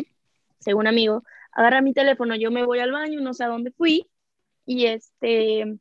según 0.60 0.86
amigo, 0.86 1.24
agarra 1.50 1.82
mi 1.82 1.92
teléfono, 1.92 2.36
yo 2.36 2.50
me 2.50 2.64
voy 2.64 2.78
al 2.78 2.92
baño, 2.92 3.20
no 3.20 3.34
sé 3.34 3.44
a 3.44 3.48
dónde 3.48 3.72
fui, 3.72 4.06
y 4.64 4.86
este, 4.86 5.78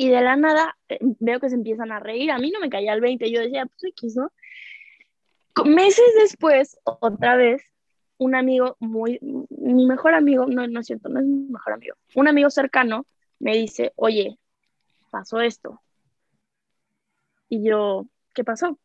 y 0.00 0.08
de 0.08 0.22
la 0.22 0.34
nada 0.34 0.78
eh, 0.88 0.98
veo 1.18 1.40
que 1.40 1.50
se 1.50 1.56
empiezan 1.56 1.92
a 1.92 2.00
reír. 2.00 2.30
A 2.30 2.38
mí 2.38 2.50
no 2.50 2.58
me 2.58 2.70
caía 2.70 2.94
el 2.94 3.02
20, 3.02 3.30
yo 3.30 3.42
decía, 3.42 3.66
pues 3.66 3.84
X, 3.84 4.16
¿no? 4.16 4.32
Meses 5.66 6.14
después, 6.18 6.78
otra 6.84 7.36
vez, 7.36 7.62
un 8.16 8.34
amigo 8.34 8.78
muy, 8.80 9.18
mi 9.20 9.84
mejor 9.84 10.14
amigo, 10.14 10.46
no, 10.46 10.66
no 10.66 10.80
es 10.80 10.86
cierto, 10.86 11.10
no 11.10 11.20
es 11.20 11.26
mi 11.26 11.50
mejor 11.50 11.74
amigo, 11.74 11.96
un 12.14 12.28
amigo 12.28 12.48
cercano 12.48 13.04
me 13.40 13.54
dice, 13.54 13.92
oye, 13.96 14.38
pasó 15.10 15.42
esto. 15.42 15.82
Y 17.50 17.62
yo, 17.62 18.06
¿qué 18.34 18.42
pasó? 18.42 18.78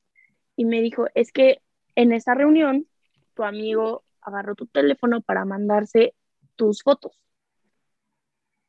Y 0.57 0.65
me 0.65 0.81
dijo, 0.81 1.07
es 1.13 1.31
que 1.31 1.61
en 1.95 2.11
esa 2.11 2.33
reunión 2.33 2.87
tu 3.35 3.43
amigo 3.45 4.03
agarró 4.19 4.53
tu 4.55 4.65
teléfono 4.65 5.21
para 5.21 5.45
mandarse 5.45 6.13
tus 6.57 6.83
fotos 6.83 7.17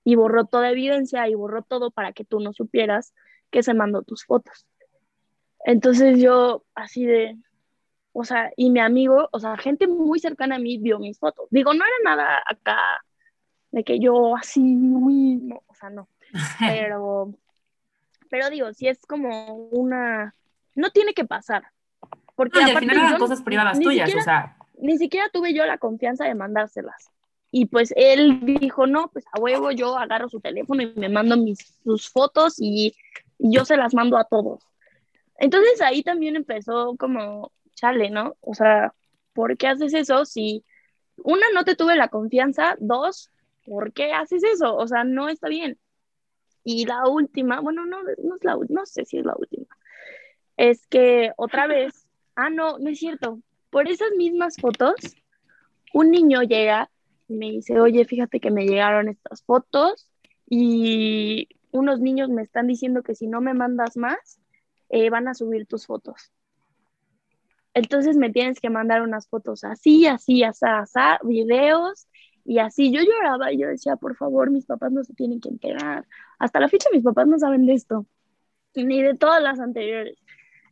y 0.07 0.15
borró 0.15 0.45
toda 0.45 0.71
evidencia 0.71 1.29
y 1.29 1.35
borró 1.35 1.63
todo 1.63 1.91
para 1.91 2.13
que 2.13 2.25
tú 2.25 2.39
no 2.39 2.53
supieras 2.53 3.13
que 3.51 3.65
se 3.65 3.75
mandó 3.75 4.03
tus 4.03 4.25
fotos. 4.25 4.65
Entonces 5.65 6.21
yo 6.21 6.65
así 6.77 7.05
de, 7.05 7.37
o 8.13 8.23
sea, 8.23 8.53
y 8.57 8.71
mi 8.71 8.79
amigo, 8.79 9.29
o 9.33 9.41
sea, 9.41 9.57
gente 9.57 9.89
muy 9.89 10.21
cercana 10.21 10.57
a 10.57 10.59
mí 10.61 10.79
vio 10.79 11.01
mis 11.01 11.19
fotos. 11.19 11.49
Digo, 11.51 11.75
no 11.75 11.83
era 11.85 12.17
nada 12.17 12.41
acá 12.47 12.79
de 13.73 13.83
que 13.83 13.99
yo 13.99 14.37
así, 14.37 14.61
muy, 14.61 15.39
no, 15.43 15.65
o 15.67 15.75
sea, 15.75 15.91
no. 15.91 16.09
Pero, 16.61 17.35
pero 18.29 18.51
digo, 18.51 18.73
si 18.75 18.89
es 18.89 19.01
como 19.07 19.55
una, 19.71 20.35
no 20.75 20.91
tiene 20.91 21.15
que 21.15 21.25
pasar. 21.25 21.65
Porque 22.37 22.63
al 22.63 22.79
final 22.79 22.97
eran 22.97 23.19
cosas 23.19 23.43
privadas 23.43 23.81
tuyas, 23.81 24.15
o 24.15 24.21
sea. 24.21 24.57
Ni 24.79 24.99
siquiera 24.99 25.29
tuve 25.33 25.53
yo 25.53 25.65
la 25.67 25.79
confianza 25.79 26.27
de 26.27 26.35
mandárselas. 26.35 27.11
Y 27.51 27.67
pues 27.67 27.93
él 27.97 28.41
dijo, 28.45 28.87
no, 28.87 29.09
pues 29.13 29.25
a 29.33 29.41
huevo 29.41 29.71
yo 29.71 29.97
agarro 29.97 30.29
su 30.29 30.41
teléfono 30.41 30.83
y 30.83 30.93
me 30.95 31.09
mando 31.09 31.37
mis, 31.37 31.59
sus 31.85 32.11
fotos 32.11 32.57
y 32.59 32.95
yo 33.39 33.65
se 33.65 33.77
las 33.77 33.95
mando 33.95 34.19
a 34.19 34.25
todos. 34.25 34.63
Entonces 35.39 35.81
ahí 35.81 36.03
también 36.03 36.37
empezó 36.37 36.97
como, 36.97 37.53
chale, 37.75 38.11
¿no? 38.11 38.37
O 38.41 38.55
sea, 38.55 38.95
¿por 39.33 39.57
qué 39.57 39.69
haces 39.69 39.95
eso 39.95 40.25
si, 40.25 40.65
una, 41.17 41.47
no 41.55 41.65
te 41.65 41.77
tuve 41.77 41.97
la 41.97 42.09
confianza, 42.09 42.77
dos, 42.81 43.31
¿por 43.65 43.93
qué 43.93 44.13
haces 44.13 44.43
eso? 44.45 44.77
O 44.77 44.87
sea, 44.89 45.05
no 45.05 45.29
está 45.29 45.49
bien. 45.49 45.79
Y 46.65 46.87
la 46.87 47.07
última, 47.07 47.61
bueno, 47.61 47.87
no, 47.87 48.03
no, 48.03 48.35
es 48.35 48.45
la, 48.45 48.57
no 48.69 48.87
sé 48.87 49.05
si 49.05 49.19
es 49.19 49.25
la 49.25 49.35
última, 49.37 49.67
es 50.57 50.87
que 50.89 51.33
otra 51.37 51.67
vez, 51.67 52.09
ah, 52.35 52.51
no, 52.51 52.79
no 52.79 52.91
es 52.91 52.99
cierto, 52.99 53.41
por 53.71 53.89
esas 53.89 54.11
mismas 54.17 54.57
fotos, 54.57 54.95
un 55.93 56.11
niño 56.11 56.43
llega 56.43 56.91
me 57.29 57.51
dice, 57.51 57.81
oye, 57.81 58.05
fíjate 58.05 58.41
que 58.41 58.51
me 58.51 58.67
llegaron 58.67 59.09
estas 59.09 59.43
fotos 59.43 60.11
y 60.49 61.49
unos 61.73 62.01
niños 62.01 62.29
me 62.31 62.43
están 62.43 62.67
diciendo 62.67 63.03
que 63.03 63.15
si 63.15 63.27
no 63.27 63.41
me 63.41 63.55
mandas 63.55 63.97
más, 63.97 64.41
eh, 64.89 65.11
van 65.11 65.29
a 65.29 65.35
subir 65.35 65.67
tus 65.67 65.87
fotos. 65.87 66.33
Entonces 67.75 68.17
me 68.17 68.31
tienes 68.31 68.61
que 68.61 68.71
mandar 68.71 69.03
unas 69.03 69.29
fotos 69.29 69.65
así, 69.65 70.07
así, 70.07 70.43
así, 70.45 70.65
así, 70.67 71.01
videos 71.25 72.07
y 72.45 72.59
así. 72.59 72.91
Yo 72.91 73.03
lloraba 73.03 73.53
y 73.53 73.59
yo 73.59 73.69
decía, 73.69 73.97
por 73.97 74.17
favor, 74.17 74.51
mis 74.51 74.65
papás 74.65 74.93
no 74.93 75.05
se 75.05 75.13
tienen 75.15 75.41
que 75.41 75.51
enterar. 75.51 76.07
Hasta 76.39 76.61
la 76.61 76.69
fecha 76.69 76.89
mis 76.93 77.03
papás 77.03 77.27
no 77.27 77.39
saben 77.39 77.67
de 77.67 77.75
esto, 77.75 78.07
ni 78.75 79.03
de 79.03 79.15
todas 79.15 79.43
las 79.43 79.61
anteriores. 79.61 80.19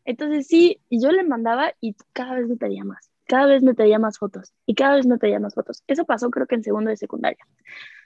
Entonces 0.04 0.46
sí, 0.46 0.80
yo 0.90 1.12
le 1.12 1.24
mandaba 1.24 1.74
y 1.80 1.94
cada 2.12 2.36
vez 2.36 2.48
me 2.48 2.56
pedía 2.56 2.84
más 2.84 3.13
cada 3.26 3.46
vez 3.46 3.62
me 3.62 3.74
pedía 3.74 3.98
más 3.98 4.18
fotos 4.18 4.52
y 4.66 4.74
cada 4.74 4.96
vez 4.96 5.06
me 5.06 5.18
pedía 5.18 5.40
más 5.40 5.54
fotos. 5.54 5.82
Eso 5.86 6.04
pasó 6.04 6.30
creo 6.30 6.46
que 6.46 6.54
en 6.54 6.62
segundo 6.62 6.90
de 6.90 6.96
secundaria. 6.96 7.44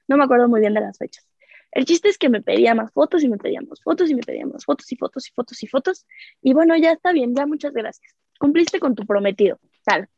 No 0.07 0.17
me 0.17 0.25
acuerdo 0.25 0.49
muy 0.49 0.61
bien 0.61 0.75
de 0.75 0.81
las 0.81 0.99
fechas. 0.99 1.29
El 1.71 1.85
chiste 1.85 2.09
es 2.09 2.19
que 2.19 2.29
me 2.29 2.41
pedía 2.41 2.75
más 2.75 2.93
fotos 2.93 3.23
y 3.23 3.29
me 3.29 3.37
pedía 3.37 3.61
más 3.61 3.83
fotos 3.83 4.11
y 4.11 4.15
me 4.15 4.23
pedía 4.23 4.47
más 4.47 4.65
fotos 4.65 4.91
y 4.91 4.97
fotos 4.97 5.29
y 5.29 5.33
fotos 5.33 5.63
y 5.63 5.67
fotos. 5.67 6.07
Y 6.41 6.55
bueno, 6.55 6.77
ya 6.77 6.93
está 6.93 7.13
bien, 7.13 7.35
ya 7.35 7.47
muchas 7.47 7.73
gracias. 7.73 8.15
Cumpliste 8.39 8.81
con 8.81 8.95
tu 8.95 9.05
prometido. 9.05 9.59
Tal. 9.85 10.09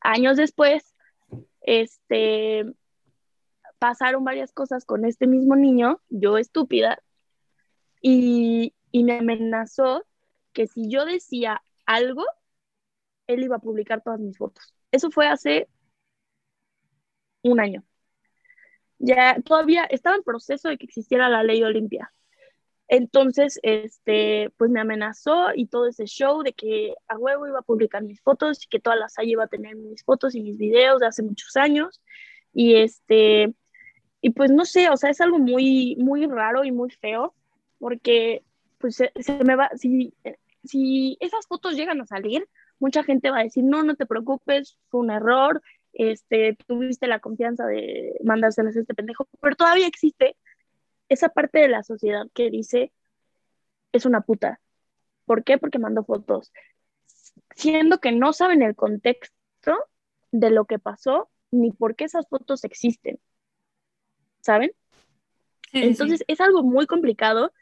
Años 0.00 0.36
después, 0.36 0.94
este, 1.60 2.64
pasaron 3.78 4.24
varias 4.24 4.52
cosas 4.52 4.84
con 4.84 5.04
este 5.04 5.26
mismo 5.26 5.56
niño, 5.56 6.00
yo 6.08 6.38
estúpida, 6.38 7.02
y, 8.00 8.74
y 8.90 9.04
me 9.04 9.18
amenazó 9.18 10.06
que 10.52 10.66
si 10.66 10.88
yo 10.88 11.04
decía 11.04 11.62
algo, 11.84 12.24
él 13.28 13.44
iba 13.44 13.56
a 13.56 13.60
publicar 13.60 14.02
todas 14.02 14.18
mis 14.18 14.36
fotos. 14.36 14.74
Eso 14.90 15.10
fue 15.10 15.28
hace 15.28 15.68
un 17.42 17.60
año. 17.60 17.84
Ya 18.98 19.40
todavía 19.44 19.84
estaba 19.84 20.16
en 20.16 20.24
proceso 20.24 20.68
de 20.68 20.78
que 20.78 20.86
existiera 20.86 21.28
la 21.28 21.44
ley 21.44 21.62
Olimpia. 21.62 22.12
Entonces, 22.88 23.60
este, 23.62 24.50
pues 24.56 24.70
me 24.70 24.80
amenazó 24.80 25.48
y 25.54 25.66
todo 25.66 25.86
ese 25.86 26.06
show 26.06 26.42
de 26.42 26.54
que 26.54 26.94
a 27.06 27.18
huevo 27.18 27.46
iba 27.46 27.58
a 27.60 27.62
publicar 27.62 28.02
mis 28.02 28.20
fotos 28.22 28.64
y 28.64 28.68
que 28.68 28.80
toda 28.80 28.96
la 28.96 29.10
salle 29.10 29.32
iba 29.32 29.44
a 29.44 29.48
tener 29.48 29.76
mis 29.76 30.02
fotos 30.02 30.34
y 30.34 30.42
mis 30.42 30.56
videos 30.56 31.00
de 31.00 31.06
hace 31.06 31.22
muchos 31.22 31.54
años. 31.56 32.00
Y 32.52 32.76
este, 32.76 33.54
y 34.22 34.30
pues 34.30 34.50
no 34.50 34.64
sé, 34.64 34.88
o 34.88 34.96
sea, 34.96 35.10
es 35.10 35.20
algo 35.20 35.38
muy, 35.38 35.96
muy 35.96 36.26
raro 36.26 36.64
y 36.64 36.72
muy 36.72 36.90
feo, 36.90 37.34
porque 37.78 38.42
pues 38.78 38.96
se, 38.96 39.12
me 39.44 39.54
va, 39.54 39.70
si, 39.76 40.14
si 40.64 41.18
esas 41.20 41.46
fotos 41.46 41.76
llegan 41.76 42.00
a 42.00 42.06
salir, 42.06 42.48
mucha 42.78 43.02
gente 43.02 43.30
va 43.30 43.40
a 43.40 43.44
decir, 43.44 43.64
no, 43.64 43.82
no 43.82 43.96
te 43.96 44.06
preocupes, 44.06 44.78
fue 44.88 45.00
un 45.00 45.10
error, 45.10 45.62
este, 45.92 46.56
tuviste 46.66 47.06
la 47.06 47.20
confianza 47.20 47.66
de 47.66 48.18
mandárselas 48.24 48.76
a 48.76 48.80
este 48.80 48.94
pendejo, 48.94 49.28
pero 49.40 49.56
todavía 49.56 49.86
existe 49.86 50.36
esa 51.08 51.28
parte 51.28 51.58
de 51.58 51.68
la 51.68 51.82
sociedad 51.82 52.26
que 52.34 52.50
dice 52.50 52.92
es 53.92 54.04
una 54.06 54.20
puta. 54.20 54.60
¿Por 55.24 55.44
qué? 55.44 55.58
Porque 55.58 55.78
mandó 55.78 56.04
fotos. 56.04 56.52
Siendo 57.54 57.98
que 57.98 58.12
no 58.12 58.32
saben 58.32 58.62
el 58.62 58.74
contexto 58.74 59.32
de 60.30 60.50
lo 60.50 60.66
que 60.66 60.78
pasó 60.78 61.30
ni 61.50 61.72
por 61.72 61.96
qué 61.96 62.04
esas 62.04 62.28
fotos 62.28 62.64
existen. 62.64 63.18
¿Saben? 64.40 64.72
Entonces 65.72 66.24
es 66.26 66.40
algo 66.40 66.62
muy 66.62 66.86
complicado 66.86 67.52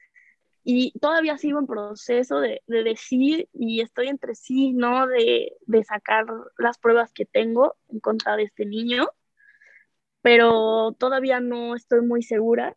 y 0.69 0.93
todavía 0.99 1.39
sigo 1.39 1.61
en 1.61 1.67
proceso 1.67 2.41
de, 2.41 2.63
decir 2.67 3.49
y 3.53 3.81
estoy 3.81 4.09
entre 4.09 4.35
sí, 4.35 4.73
¿no? 4.73 5.07
De, 5.07 5.53
de, 5.67 5.85
sacar 5.85 6.27
las 6.59 6.79
pruebas 6.79 7.13
que 7.13 7.25
tengo 7.25 7.77
en 7.89 8.01
contra 8.01 8.37
de 8.37 8.43
este 8.45 8.67
niño, 8.67 9.09
pero 10.23 10.93
todavía 10.99 11.41
no 11.41 11.77
estoy 11.77 12.03
muy 12.03 12.23
segura 12.23 12.77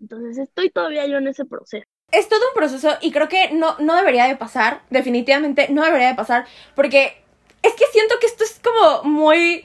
entonces 0.00 0.38
estoy 0.38 0.70
todavía 0.70 1.06
yo 1.06 1.18
en 1.18 1.28
ese 1.28 1.44
proceso. 1.44 1.86
Es 2.12 2.28
todo 2.28 2.40
un 2.48 2.54
proceso 2.54 2.90
y 3.00 3.10
creo 3.10 3.28
que 3.28 3.50
no, 3.52 3.76
no 3.78 3.96
debería 3.96 4.26
de 4.26 4.36
pasar, 4.36 4.82
definitivamente 4.90 5.68
no 5.70 5.84
debería 5.84 6.08
de 6.08 6.14
pasar, 6.14 6.46
porque 6.74 7.16
es 7.62 7.74
que 7.74 7.84
siento 7.92 8.14
que 8.20 8.26
esto 8.26 8.44
es 8.44 8.60
como 8.60 9.02
muy... 9.02 9.64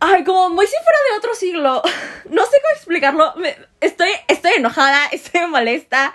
Ay, 0.00 0.24
como 0.24 0.50
muy 0.50 0.66
si 0.66 0.76
fuera 0.82 0.98
de 1.10 1.18
otro 1.18 1.34
siglo. 1.34 1.82
No 2.30 2.42
sé 2.46 2.56
cómo 2.62 2.74
explicarlo. 2.74 3.34
estoy, 3.80 4.08
estoy 4.28 4.52
enojada, 4.56 5.06
estoy 5.12 5.46
molesta. 5.46 6.12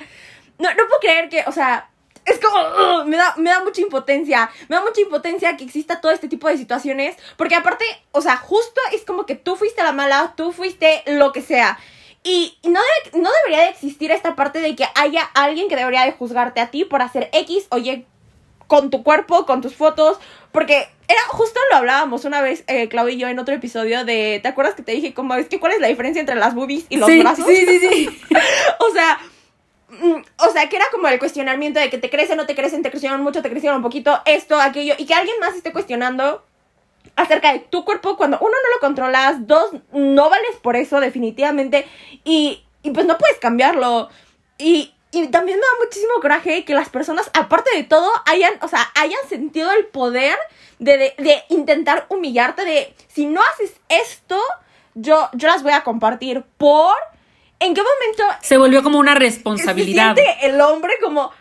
No, 0.58 0.70
no 0.70 0.88
puedo 0.88 1.00
creer 1.00 1.30
que, 1.30 1.44
o 1.48 1.52
sea, 1.52 1.90
es 2.26 2.40
como, 2.40 3.06
me, 3.06 3.16
da, 3.18 3.34
me 3.38 3.50
da 3.50 3.64
mucha 3.64 3.82
impotencia, 3.82 4.50
me 4.68 4.76
da 4.76 4.82
mucha 4.82 5.02
impotencia 5.02 5.56
que 5.56 5.64
exista 5.64 6.02
todo 6.02 6.12
este 6.12 6.28
tipo 6.28 6.48
de 6.48 6.58
situaciones, 6.58 7.16
porque 7.38 7.56
aparte, 7.56 7.86
o 8.12 8.22
sea, 8.22 8.38
justo 8.38 8.82
es 8.92 9.06
como 9.06 9.26
que 9.26 9.36
tú 9.36 9.56
fuiste 9.56 9.84
la 9.84 9.94
mala, 9.94 10.34
tú 10.36 10.52
fuiste 10.52 11.04
lo 11.06 11.32
que 11.32 11.42
sea. 11.42 11.80
Y 12.24 12.58
no, 12.64 12.82
no 13.14 13.30
debería 13.44 13.64
de 13.64 13.70
existir 13.70 14.12
esta 14.12 14.36
parte 14.36 14.60
de 14.60 14.76
que 14.76 14.86
haya 14.96 15.24
alguien 15.34 15.70
que 15.70 15.76
debería 15.76 16.06
de 16.06 16.12
juzgarte 16.12 16.60
a 16.60 16.70
ti 16.70 16.84
por 16.84 17.02
hacer 17.02 17.30
X 17.32 17.68
o 17.70 17.78
Y 17.78 18.06
con 18.68 18.92
tu 18.92 19.04
cuerpo, 19.04 19.46
con 19.46 19.62
tus 19.62 19.76
fotos, 19.76 20.20
porque 20.52 20.88
era 21.08 21.22
justo 21.28 21.60
lo 21.72 21.78
hablábamos 21.78 22.26
una 22.26 22.42
vez, 22.42 22.64
eh, 22.68 22.88
Claudia 22.88 23.14
y 23.14 23.18
yo, 23.18 23.28
en 23.28 23.40
otro 23.40 23.54
episodio 23.54 24.06
de, 24.06 24.40
¿te 24.42 24.48
acuerdas 24.48 24.76
que 24.76 24.84
te 24.84 24.92
dije 24.92 25.14
como 25.14 25.34
es 25.36 25.48
que 25.48 25.60
cuál 25.60 25.74
es 25.74 25.80
la 25.80 25.88
diferencia 25.88 26.20
entre 26.20 26.36
las 26.36 26.56
boobies 26.56 26.86
y 26.90 26.98
los 26.98 27.10
brazos? 27.20 27.46
Sí, 27.48 27.66
sí, 27.66 27.80
sí. 27.80 28.22
o 28.80 28.92
sea, 28.92 29.20
mm, 29.90 30.22
o 30.38 30.52
sea, 30.52 30.70
que 30.70 30.76
era 30.76 30.86
como 30.92 31.08
el 31.08 31.20
cuestionamiento 31.20 31.80
de 31.80 31.90
que 31.90 31.98
te 31.98 32.10
crecen, 32.10 32.38
no 32.38 32.46
te 32.46 32.56
crecen, 32.56 32.84
te 32.84 32.92
crecieron 32.92 33.22
mucho, 33.22 33.42
te 33.42 33.50
crecieron 33.50 33.78
un 33.78 33.84
poquito, 33.84 34.22
esto, 34.26 34.60
aquello, 34.60 34.94
y 34.98 35.06
que 35.06 35.14
alguien 35.14 35.40
más 35.40 35.56
esté 35.56 35.72
cuestionando 35.72 36.44
acerca 37.16 37.54
de 37.54 37.60
tu 37.60 37.86
cuerpo 37.86 38.18
cuando 38.18 38.38
uno 38.40 38.52
no 38.52 38.76
lo 38.76 38.80
controlas, 38.80 39.48
dos, 39.48 39.72
no 39.92 40.30
vales 40.30 40.56
por 40.62 40.76
eso 40.76 41.00
definitivamente 41.00 41.86
y, 42.24 42.64
y 42.84 42.92
pues 42.92 43.06
no 43.06 43.18
puedes 43.18 43.38
cambiarlo. 43.40 44.10
Y, 44.58 44.94
y 45.12 45.28
también 45.28 45.58
me 45.60 45.66
da 45.66 45.86
muchísimo 45.86 46.14
coraje 46.22 46.66
que 46.66 46.74
las 46.74 46.90
personas, 46.90 47.30
aparte 47.34 47.76
de 47.76 47.84
todo, 47.84 48.10
hayan, 48.26 48.54
o 48.62 48.68
sea, 48.68 48.90
hayan 48.96 49.20
sentido 49.28 49.72
el 49.72 49.86
poder 49.88 50.38
de, 50.78 50.98
de, 50.98 51.14
de 51.18 51.44
intentar 51.50 52.06
humillarte, 52.10 52.64
de 52.64 52.94
si 53.08 53.26
no 53.26 53.42
haces 53.42 53.74
esto, 53.90 54.40
yo, 54.94 55.30
yo 55.34 55.48
las 55.48 55.64
voy 55.64 55.74
a 55.74 55.84
compartir 55.84 56.44
por... 56.58 56.96
¿En 57.62 57.74
qué 57.74 57.82
momento... 57.82 58.24
Se 58.42 58.58
volvió 58.58 58.84
como 58.84 59.00
una 59.00 59.16
responsabilidad. 59.16 60.16
Se 60.16 60.24
siente 60.24 60.48
el 60.48 60.62
hombre 60.62 60.94
como 61.02 61.32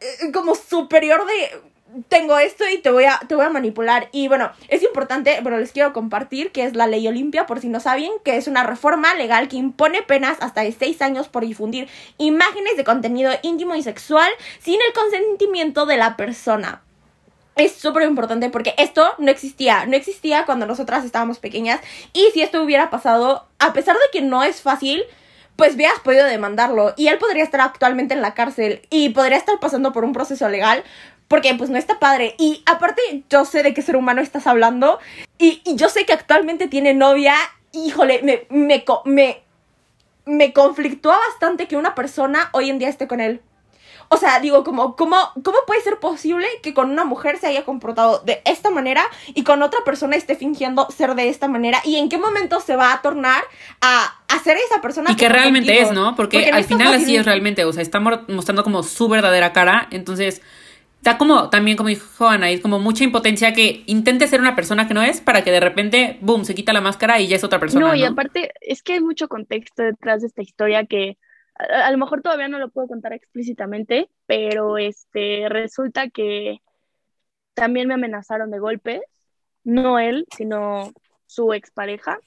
eh, 0.00 0.30
como 0.32 0.54
superior 0.54 1.26
de 1.26 1.60
tengo 2.08 2.38
esto 2.38 2.64
y 2.68 2.78
te 2.78 2.90
voy 2.90 3.04
a, 3.04 3.18
te 3.26 3.34
voy 3.34 3.44
a 3.44 3.50
manipular. 3.50 4.08
Y 4.12 4.28
bueno, 4.28 4.50
es 4.68 4.82
importante, 4.82 5.40
bueno, 5.42 5.58
les 5.58 5.72
quiero 5.72 5.92
compartir 5.92 6.52
que 6.52 6.64
es 6.64 6.74
la 6.74 6.86
ley 6.86 7.06
Olimpia, 7.08 7.46
por 7.46 7.60
si 7.60 7.68
no 7.68 7.80
saben, 7.80 8.10
que 8.24 8.36
es 8.36 8.46
una 8.48 8.62
reforma 8.64 9.14
legal 9.14 9.48
que 9.48 9.56
impone 9.56 10.02
penas 10.02 10.38
hasta 10.40 10.62
de 10.62 10.72
6 10.72 11.00
años 11.02 11.28
por 11.28 11.44
difundir 11.46 11.88
imágenes 12.18 12.76
de 12.76 12.84
contenido 12.84 13.32
íntimo 13.42 13.74
y 13.74 13.82
sexual 13.82 14.30
sin 14.60 14.74
el 14.74 14.92
consentimiento 14.92 15.86
de 15.86 15.96
la 15.96 16.16
persona. 16.16 16.82
Es 17.56 17.74
súper 17.74 18.04
importante 18.04 18.50
porque 18.50 18.74
esto 18.78 19.04
no 19.18 19.32
existía, 19.32 19.84
no 19.86 19.96
existía 19.96 20.44
cuando 20.46 20.64
nosotras 20.64 21.04
estábamos 21.04 21.40
pequeñas 21.40 21.80
y 22.12 22.28
si 22.32 22.40
esto 22.40 22.62
hubiera 22.62 22.88
pasado, 22.88 23.48
a 23.58 23.72
pesar 23.72 23.96
de 23.96 24.02
que 24.12 24.20
no 24.20 24.44
es 24.44 24.62
fácil, 24.62 25.02
pues 25.56 25.74
hubieras 25.74 25.98
podido 25.98 26.24
demandarlo 26.24 26.94
y 26.96 27.08
él 27.08 27.18
podría 27.18 27.42
estar 27.42 27.60
actualmente 27.60 28.14
en 28.14 28.22
la 28.22 28.32
cárcel 28.32 28.82
y 28.90 29.08
podría 29.08 29.38
estar 29.38 29.58
pasando 29.58 29.92
por 29.92 30.04
un 30.04 30.12
proceso 30.12 30.48
legal, 30.48 30.84
porque 31.28 31.54
pues 31.54 31.70
no 31.70 31.78
está 31.78 31.98
padre. 31.98 32.34
Y 32.38 32.62
aparte, 32.66 33.22
yo 33.30 33.44
sé 33.44 33.62
de 33.62 33.74
qué 33.74 33.82
ser 33.82 33.96
humano 33.96 34.20
estás 34.20 34.46
hablando. 34.46 34.98
Y, 35.38 35.62
yo 35.76 35.88
sé 35.88 36.04
que 36.06 36.14
actualmente 36.14 36.66
tiene 36.66 36.94
novia. 36.94 37.34
Híjole, 37.72 38.22
me, 38.22 38.46
me, 38.48 38.84
me, 39.04 39.42
me 40.24 40.52
conflictúa 40.52 41.18
bastante 41.28 41.68
que 41.68 41.76
una 41.76 41.94
persona 41.94 42.48
hoy 42.52 42.70
en 42.70 42.78
día 42.78 42.88
esté 42.88 43.06
con 43.06 43.20
él. 43.20 43.42
O 44.10 44.16
sea, 44.16 44.40
digo, 44.40 44.64
como, 44.64 44.96
¿cómo, 44.96 45.18
¿cómo 45.44 45.58
puede 45.66 45.82
ser 45.82 45.98
posible 45.98 46.46
que 46.62 46.72
con 46.72 46.90
una 46.90 47.04
mujer 47.04 47.38
se 47.38 47.46
haya 47.46 47.66
comportado 47.66 48.22
de 48.24 48.40
esta 48.46 48.70
manera 48.70 49.02
y 49.34 49.44
con 49.44 49.60
otra 49.60 49.80
persona 49.84 50.16
esté 50.16 50.34
fingiendo 50.34 50.88
ser 50.90 51.14
de 51.14 51.28
esta 51.28 51.46
manera? 51.46 51.82
¿Y 51.84 51.96
en 51.96 52.08
qué 52.08 52.16
momento 52.16 52.60
se 52.60 52.74
va 52.74 52.94
a 52.94 53.02
tornar 53.02 53.42
a, 53.82 54.14
ser 54.42 54.56
esa 54.56 54.80
persona? 54.80 55.10
Y 55.12 55.16
que 55.16 55.28
realmente 55.28 55.82
es, 55.82 55.92
¿no? 55.92 56.16
Porque, 56.16 56.50
al 56.50 56.64
final 56.64 56.94
así 56.94 57.16
es 57.16 57.26
realmente, 57.26 57.66
o 57.66 57.72
sea, 57.74 57.82
está 57.82 58.00
mostrando 58.00 58.64
como 58.64 58.82
su 58.82 59.08
verdadera 59.08 59.52
cara, 59.52 59.88
entonces 59.90 60.40
da 61.08 61.18
como, 61.18 61.48
también 61.48 61.76
como 61.76 61.88
dijo 61.88 62.28
Anaís, 62.28 62.60
como 62.60 62.78
mucha 62.78 63.02
impotencia 63.02 63.52
que 63.52 63.82
intente 63.86 64.28
ser 64.28 64.40
una 64.40 64.54
persona 64.54 64.86
que 64.86 64.94
no 64.94 65.02
es 65.02 65.20
para 65.20 65.42
que 65.42 65.50
de 65.50 65.60
repente, 65.60 66.18
boom, 66.20 66.44
se 66.44 66.54
quita 66.54 66.72
la 66.72 66.80
máscara 66.80 67.18
y 67.20 67.28
ya 67.28 67.36
es 67.36 67.44
otra 67.44 67.58
persona. 67.58 67.86
No, 67.86 67.94
y 67.94 68.04
aparte 68.04 68.52
es 68.60 68.82
que 68.82 68.94
hay 68.94 69.00
mucho 69.00 69.28
contexto 69.28 69.82
detrás 69.82 70.20
de 70.20 70.26
esta 70.26 70.42
historia 70.42 70.84
que 70.86 71.16
a, 71.58 71.90
lo 71.90 71.98
mejor 71.98 72.22
todavía 72.22 72.48
no 72.48 72.58
lo 72.58 72.68
puedo 72.68 72.88
contar 72.88 73.12
explícitamente, 73.14 74.10
pero 74.26 74.76
este 74.76 75.48
resulta 75.48 76.10
que 76.10 76.60
también 77.54 77.88
me 77.88 77.94
amenazaron 77.94 78.50
de 78.50 78.58
golpes, 78.58 79.00
no 79.64 79.98
él, 79.98 80.26
sino 80.36 80.92
su 81.26 81.52
expareja. 81.54 82.18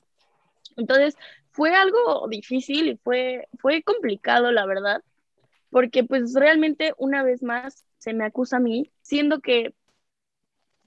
Entonces, 0.76 1.16
fue 1.52 1.76
algo 1.76 2.28
difícil 2.30 2.88
y 2.88 2.98
fue, 2.98 3.48
fue 3.60 3.84
complicado, 3.84 4.52
la 4.52 4.66
verdad, 4.66 5.04
porque 5.70 6.04
pues 6.04 6.34
realmente 6.34 6.94
una 6.98 7.24
vez 7.24 7.44
más 7.44 7.86
se 8.02 8.14
me 8.14 8.26
acusa 8.26 8.58
a 8.58 8.60
mí, 8.60 8.92
siendo 9.04 9.42
que 9.42 9.76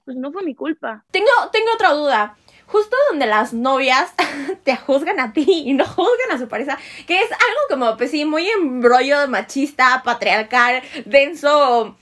pues 0.03 0.17
no 0.17 0.33
fue 0.33 0.43
mi 0.43 0.53
culpa. 0.53 1.05
Tengo, 1.11 1.29
tengo 1.51 1.71
otra 1.73 1.93
duda. 1.93 2.37
Justo 2.67 2.95
donde 3.09 3.25
las 3.25 3.53
novias 3.53 4.13
te 4.63 4.75
juzgan 4.75 5.19
a 5.21 5.31
ti 5.31 5.63
y 5.65 5.73
no 5.73 5.85
juzgan 5.85 6.31
a 6.31 6.37
su 6.37 6.49
pareja, 6.49 6.77
que 7.07 7.21
es 7.21 7.31
algo 7.31 7.59
como, 7.69 7.97
pues 7.97 8.11
sí, 8.11 8.25
muy 8.25 8.47
embrollo 8.49 9.27
machista, 9.29 10.01
patriarcal, 10.03 10.83
denso. 11.05 11.95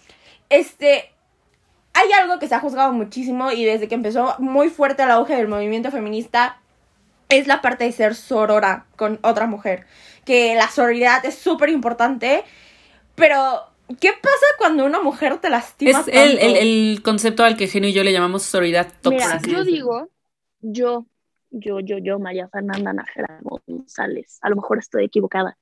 Este, 0.50 1.14
hay 1.94 2.12
algo 2.14 2.40
que 2.40 2.48
se 2.48 2.56
ha 2.56 2.60
juzgado 2.60 2.92
muchísimo 2.92 3.52
y 3.52 3.66
desde 3.66 3.88
que 3.88 3.96
empezó 3.96 4.36
muy 4.40 4.70
fuerte 4.70 5.04
el 5.04 5.12
auge 5.12 5.36
del 5.36 5.48
movimiento 5.48 5.92
feminista, 5.92 6.60
es 7.30 7.46
la 7.46 7.62
parte 7.62 7.84
de 7.84 7.92
ser 7.92 8.16
sorora 8.16 8.88
con 8.96 9.20
otra 9.22 9.46
mujer. 9.46 9.86
Que 10.26 10.56
la 10.56 10.70
sororidad 10.70 11.24
es 11.24 11.38
súper 11.38 11.70
importante, 11.70 12.44
pero 13.16 13.73
¿Qué 14.00 14.12
pasa 14.22 14.46
cuando 14.58 14.86
una 14.86 15.02
mujer 15.02 15.40
te 15.40 15.50
lastima? 15.50 16.00
Es 16.00 16.08
el, 16.08 16.40
el, 16.40 17.02
concepto 17.04 17.44
al 17.44 17.58
que 17.58 17.68
Genio 17.68 17.90
y 17.90 17.94
yo 17.94 18.04
le 18.04 18.14
llamamos 18.14 18.44
sororidad 18.44 18.92
tóxica. 19.02 19.40
Mira, 19.44 19.58
yo 19.58 19.64
digo, 19.64 20.10
yo, 20.62 21.06
yo, 21.52 21.80
yo, 21.82 21.98
yo, 21.98 22.20
Maya 22.20 22.48
Fernanda 22.48 22.94
Nájera 22.94 23.40
González, 23.42 24.40
a 24.42 24.50
lo 24.50 24.56
mejor 24.56 24.80
estoy 24.80 25.06
equivocada. 25.06 25.58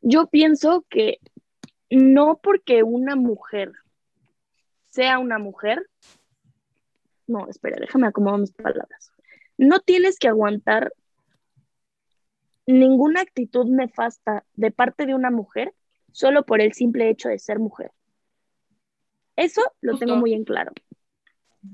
Yo 0.00 0.26
pienso 0.26 0.84
que 0.90 1.18
no 1.90 2.40
porque 2.42 2.82
una 2.82 3.14
mujer 3.14 3.72
sea 4.88 5.18
una 5.18 5.38
mujer, 5.38 5.88
no, 7.26 7.48
espera, 7.48 7.76
déjame 7.80 8.08
acomodar 8.08 8.40
mis 8.40 8.52
palabras. 8.52 9.12
no 9.56 9.80
tienes 9.80 10.18
que 10.18 10.28
aguantar 10.28 10.92
ninguna 12.66 13.20
actitud 13.20 13.66
nefasta 13.66 14.44
de 14.54 14.70
parte 14.70 15.06
de 15.06 15.14
una 15.14 15.30
mujer 15.30 15.74
solo 16.14 16.44
por 16.44 16.60
el 16.60 16.72
simple 16.72 17.10
hecho 17.10 17.28
de 17.28 17.40
ser 17.40 17.58
mujer. 17.58 17.90
Eso 19.34 19.62
lo 19.80 19.98
tengo 19.98 20.16
muy 20.16 20.32
en 20.32 20.44
claro. 20.44 20.72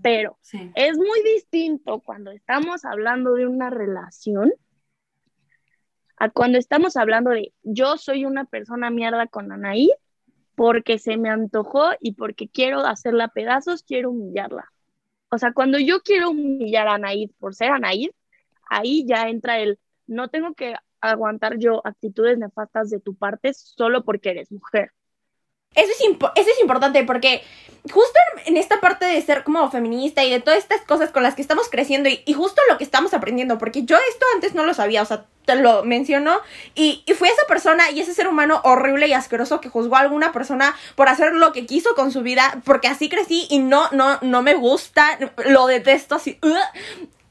Pero 0.03 0.39
es 0.75 0.97
muy 0.97 1.23
distinto 1.23 2.01
cuando 2.01 2.31
estamos 2.31 2.87
hablando 2.87 3.35
de 3.35 3.47
una 3.47 3.69
relación 3.69 4.53
a 6.17 6.31
cuando 6.31 6.59
estamos 6.59 6.97
hablando 6.97 7.31
de 7.31 7.53
yo 7.63 7.99
soy 7.99 8.25
una 8.25 8.45
persona 8.45 8.89
mierda 8.89 9.27
con 9.27 9.53
Anaí 9.53 9.91
porque 10.55 10.99
se 10.99 11.19
me 11.19 11.29
antojó 11.29 11.91
y 12.01 12.13
porque 12.13 12.49
quiero 12.49 12.81
hacerla 12.81 13.29
pedazos, 13.29 13.83
quiero 13.83 14.11
humillarla. 14.11 14.73
O 15.31 15.39
sea, 15.39 15.53
cuando 15.53 15.79
yo 15.79 16.01
quiero 16.01 16.31
humillar 16.31 16.89
a 16.89 16.95
Anaid 16.95 17.31
por 17.39 17.55
ser 17.55 17.73
Anaid, 17.73 18.11
ahí 18.71 19.05
ya 19.07 19.29
entra 19.29 19.59
el 19.59 19.79
no 20.07 20.29
tengo 20.29 20.55
que 20.55 20.77
aguantar 21.01 21.59
yo 21.59 21.81
actitudes 21.85 22.39
nefastas 22.39 22.91
de 22.91 23.01
tu 23.01 23.15
parte 23.15 23.53
solo 23.55 24.05
porque 24.05 24.31
eres 24.31 24.51
mujer. 24.53 24.93
Eso 25.75 25.93
es, 25.93 26.01
eso 26.01 26.51
es 26.51 26.61
importante 26.61 27.05
porque 27.05 27.43
justo 27.93 28.19
en, 28.45 28.57
esta 28.57 28.81
parte 28.81 29.05
de 29.05 29.23
ser 29.23 29.45
como 29.45 29.71
feminista 29.71 30.25
y 30.25 30.31
de 30.31 30.41
todas 30.41 30.59
estas 30.59 30.81
cosas 30.83 31.11
con 31.11 31.23
las 31.23 31.37
que 31.37 31.43
estamos 31.43 31.69
creciendo 31.71 32.09
y, 32.09 32.33
justo 32.33 32.61
lo 32.69 32.77
que 32.77 32.83
estamos 32.83 33.15
aprendiendo, 33.15 33.57
porque 33.57 33.85
yo 33.85 33.97
esto 33.97 34.27
antes 34.35 34.55
no 34.55 34.65
lo 34.65 34.75
sabía, 34.75 35.01
o 35.01 35.05
sea, 35.05 35.27
te 35.45 35.55
lo 35.55 35.85
menciono, 35.85 36.41
y, 36.75 37.05
y 37.07 37.13
esa 37.13 37.47
persona 37.47 37.89
y 37.93 38.01
ese 38.01 38.15
ser 38.15 38.27
humano 38.27 38.61
horrible 38.65 39.07
y 39.07 39.13
asqueroso 39.13 39.61
que 39.61 39.69
juzgó 39.69 39.97
a 39.97 40.01
alguna 40.01 40.33
persona 40.33 40.75
por 40.97 41.09
hacer 41.09 41.35
lo 41.35 41.53
que 41.53 41.67
quiso 41.67 41.95
con 41.95 42.11
su 42.11 42.23
vida, 42.23 42.61
porque 42.65 42.89
así 42.89 43.09
crecí 43.09 43.47
y 43.49 43.61
no, 43.61 43.89
no, 43.93 44.19
no 44.23 44.43
me 44.43 44.55
gusta, 44.55 45.19
lo 45.47 45.67
detesto 45.69 46.17
así, 46.17 46.39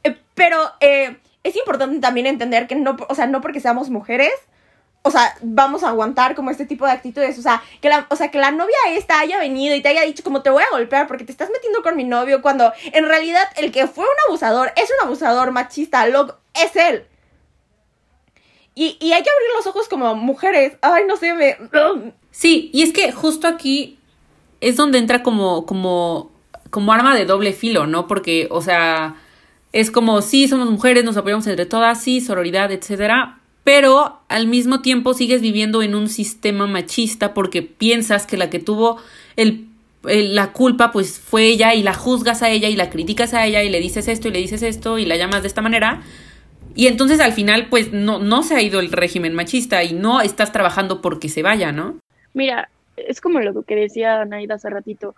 eh, 0.04 0.18
pero 0.34 0.72
eh, 0.80 1.18
es 1.50 1.56
importante 1.56 2.00
también 2.00 2.28
entender 2.28 2.68
que 2.68 2.76
no, 2.76 2.98
o 3.08 3.16
sea, 3.16 3.28
no 3.28 3.42
porque 3.42 3.60
seamos 3.60 3.90
mujeres, 3.90 4.32
o 5.02 5.12
sea, 5.12 5.36
vamos 5.42 5.84
a 5.84 5.90
aguantar 5.90 6.36
como 6.36 6.52
este 6.52 6.66
tipo 6.66 6.86
de 6.86 6.92
actitudes. 6.92 7.38
O 7.40 7.42
sea, 7.42 7.64
que 7.82 7.90
la, 7.90 8.06
o 8.10 8.16
sea, 8.16 8.32
que 8.32 8.38
la 8.38 8.52
novia 8.52 8.76
esta 8.90 9.20
haya 9.20 9.40
venido 9.40 9.76
y 9.76 9.82
te 9.82 9.90
haya 9.90 10.04
dicho 10.04 10.24
como 10.24 10.42
te 10.42 10.50
voy 10.50 10.64
a 10.64 10.72
golpear 10.72 11.08
porque 11.08 11.24
te 11.24 11.32
estás 11.32 11.50
metiendo 11.52 11.82
con 11.82 11.96
mi 11.96 12.04
novio, 12.04 12.42
cuando 12.42 12.72
en 12.92 13.06
realidad 13.06 13.44
el 13.56 13.72
que 13.72 13.88
fue 13.88 14.04
un 14.04 14.28
abusador 14.28 14.72
es 14.76 14.90
un 14.90 15.08
abusador 15.08 15.52
machista, 15.52 16.06
lo, 16.08 16.38
es 16.54 16.76
él. 16.76 17.06
Y, 18.76 18.98
y 19.02 19.12
hay 19.14 19.24
que 19.24 19.30
abrir 19.30 19.50
los 19.58 19.68
ojos 19.68 19.88
como 19.90 20.16
mujeres. 20.16 20.78
Ay, 20.82 21.04
no 21.08 21.18
sé, 21.18 21.34
me... 21.34 21.58
Sí, 22.32 22.70
y 22.74 22.84
es 22.84 22.94
que 22.94 23.12
justo 23.12 23.48
aquí 23.48 24.00
es 24.62 24.76
donde 24.76 25.00
entra 25.00 25.24
como, 25.24 25.66
como, 25.66 26.32
como 26.70 26.94
arma 26.94 27.16
de 27.16 27.26
doble 27.26 27.54
filo, 27.54 27.88
¿no? 27.88 28.08
Porque, 28.08 28.48
o 28.52 28.62
sea, 28.62 29.16
es 29.72 29.92
como, 29.92 30.22
sí, 30.22 30.48
somos 30.48 30.70
mujeres, 30.70 31.04
nos 31.04 31.18
apoyamos 31.18 31.48
entre 31.48 31.66
todas, 31.66 32.02
sí, 32.02 32.22
sororidad, 32.22 32.72
etcétera, 32.72 33.40
pero 33.64 34.20
al 34.30 34.48
mismo 34.48 34.82
tiempo 34.82 35.14
sigues 35.14 35.42
viviendo 35.42 35.84
en 35.84 35.96
un 35.96 36.10
sistema 36.10 36.66
machista 36.66 37.34
porque 37.34 37.62
piensas 37.62 38.26
que 38.26 38.38
la 38.38 38.50
que 38.50 38.60
tuvo 38.60 38.98
el, 39.36 39.68
la 40.04 40.54
culpa 40.54 40.92
pues 40.92 41.20
fue 41.20 41.44
ella 41.44 41.76
y 41.76 41.84
la 41.84 41.94
juzgas 41.94 42.42
a 42.42 42.50
ella 42.50 42.70
y 42.70 42.76
la 42.76 42.90
criticas 42.90 43.34
a 43.34 43.46
ella 43.46 43.64
y 43.64 43.70
le 43.70 43.80
dices 43.80 44.08
esto 44.08 44.28
y 44.28 44.32
le 44.32 44.40
dices 44.40 44.64
esto 44.64 44.98
y 44.98 45.06
la 45.06 45.18
llamas 45.18 45.42
de 45.42 45.50
esta 45.50 45.62
manera. 45.62 46.02
Y 46.76 46.88
entonces 46.88 47.20
al 47.20 47.34
final 47.34 47.68
pues 47.70 47.92
no, 47.92 48.20
no 48.20 48.44
se 48.44 48.56
ha 48.56 48.62
ido 48.62 48.80
el 48.80 48.92
régimen 48.92 49.36
machista 49.36 49.84
y 49.84 49.94
no 49.94 50.22
estás 50.22 50.52
trabajando 50.52 51.02
porque 51.02 51.30
se 51.30 51.44
vaya, 51.44 51.72
¿no? 51.72 51.98
Mira, 52.34 52.70
es 52.96 53.22
como 53.22 53.40
lo 53.40 53.62
que 53.64 53.76
decía 53.76 54.26
Naida 54.26 54.56
hace 54.56 54.70
ratito. 54.70 55.16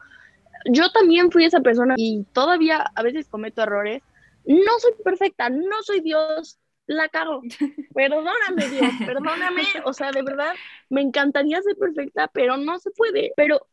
Yo 0.66 0.92
también 0.92 1.32
fui 1.32 1.46
esa 1.46 1.62
persona 1.62 1.96
y 1.98 2.26
todavía 2.34 2.86
a 2.96 3.04
veces 3.04 3.28
cometo 3.28 3.62
errores. 3.62 4.02
No 4.45 4.80
soy 4.80 4.93
perfecta, 5.04 5.49
no 5.49 5.82
soy 5.84 6.01
Dios, 6.01 6.60
la 6.86 7.10
cago. 7.10 7.41
Perdóname, 7.93 8.69
Dios, 8.69 8.91
perdóname. 9.06 9.63
O 9.86 9.93
sea, 9.93 10.12
de 10.12 10.23
verdad, 10.23 10.54
me 10.89 11.01
encantaría 11.01 11.62
ser 11.62 11.77
perfecta, 11.77 12.27
pero 12.27 12.58
no 12.58 12.80
se 12.80 12.91
puede. 12.91 13.32
Pero 13.36 13.67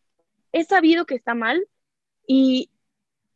he 0.53 0.65
sabido 0.65 1.07
que 1.07 1.15
está 1.15 1.35
mal 1.35 1.67
y 2.27 2.71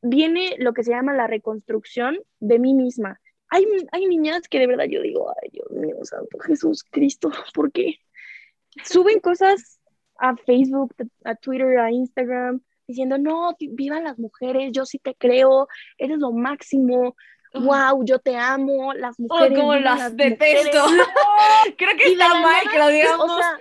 viene 0.03 0.57
lo 0.59 0.73
que 0.75 0.85
se 0.85 0.91
llama 0.91 1.15
la 1.15 1.27
reconstrucción 1.27 2.19
de 2.41 2.59
mí 2.59 2.75
misma. 2.75 3.21
Hay, 3.49 3.67
hay 3.93 4.07
niñas 4.07 4.49
que 4.49 4.59
de 4.59 4.67
verdad 4.67 4.87
yo 4.89 5.03
digo, 5.03 5.33
ay, 5.43 5.51
Dios 5.53 5.71
mío, 5.71 5.97
Santo 6.03 6.39
Jesús 6.39 6.85
Cristo, 6.91 7.31
¿por 7.55 7.71
qué? 7.71 7.97
Suben 8.85 9.21
cosas 9.21 9.79
a 10.19 10.37
Facebook, 10.37 10.95
a 11.25 11.35
Twitter, 11.35 11.79
a 11.79 11.91
Instagram, 11.91 12.63
diciendo, 12.93 13.19
no, 13.19 13.57
vivan 13.59 14.05
las 14.05 14.19
mujeres, 14.19 14.71
yo 14.73 14.85
sí 14.85 14.99
te 14.99 15.15
creo, 15.15 15.69
eres 15.99 16.19
lo 16.19 16.33
máximo, 16.33 17.17
wow, 17.55 18.05
yo 18.05 18.19
te 18.19 18.37
amo, 18.37 18.95
las 18.95 19.17
oh, 19.19 19.23
mujeres. 19.23 19.59
Oh, 19.59 19.61
como 19.61 19.75
las, 19.75 20.17
detesto. 20.17 20.85
Creo 21.77 21.97
que 21.97 22.13
está 22.13 22.29
mal 22.41 22.71
que 22.71 22.79
lo 22.79 22.89
digamos. 22.89 23.31
O 23.31 23.37
sea, 23.37 23.59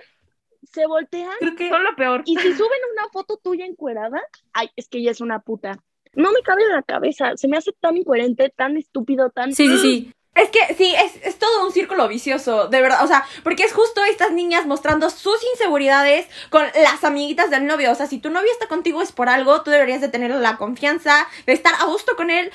se 0.72 0.86
voltean. 0.86 1.36
Creo 1.38 1.54
que 1.54 1.68
son 1.68 1.84
lo 1.84 1.94
peor. 1.94 2.22
Y 2.24 2.36
si 2.36 2.52
suben 2.54 2.80
una 2.92 3.08
foto 3.12 3.38
tuya 3.42 3.66
encuerada, 3.66 4.20
ay, 4.52 4.70
es 4.76 4.88
que 4.88 4.98
ella 4.98 5.10
es 5.10 5.20
una 5.20 5.40
puta. 5.40 5.78
No 6.14 6.30
me 6.32 6.42
cabe 6.42 6.62
en 6.62 6.72
la 6.72 6.82
cabeza, 6.82 7.36
se 7.36 7.48
me 7.48 7.56
hace 7.56 7.72
tan 7.80 7.96
incoherente, 7.96 8.52
tan 8.54 8.76
estúpido, 8.76 9.30
tan... 9.30 9.54
Sí, 9.54 9.66
sí, 9.66 9.78
sí. 9.78 10.12
Es 10.34 10.48
que 10.48 10.74
sí, 10.76 10.94
es, 10.94 11.12
es, 11.26 11.38
todo 11.38 11.66
un 11.66 11.72
círculo 11.72 12.08
vicioso, 12.08 12.68
de 12.68 12.80
verdad. 12.80 13.04
O 13.04 13.06
sea, 13.06 13.24
porque 13.42 13.64
es 13.64 13.72
justo 13.72 14.02
estas 14.04 14.32
niñas 14.32 14.64
mostrando 14.66 15.10
sus 15.10 15.38
inseguridades 15.52 16.26
con 16.48 16.62
las 16.62 17.04
amiguitas 17.04 17.50
del 17.50 17.66
novio. 17.66 17.92
O 17.92 17.94
sea, 17.94 18.06
si 18.06 18.18
tu 18.18 18.30
novio 18.30 18.50
está 18.50 18.66
contigo 18.66 19.02
es 19.02 19.12
por 19.12 19.28
algo, 19.28 19.60
tú 19.62 19.70
deberías 19.70 20.00
de 20.00 20.08
tener 20.08 20.30
la 20.30 20.56
confianza, 20.56 21.28
de 21.44 21.52
estar 21.52 21.74
a 21.74 21.84
gusto 21.84 22.16
con 22.16 22.30
él 22.30 22.50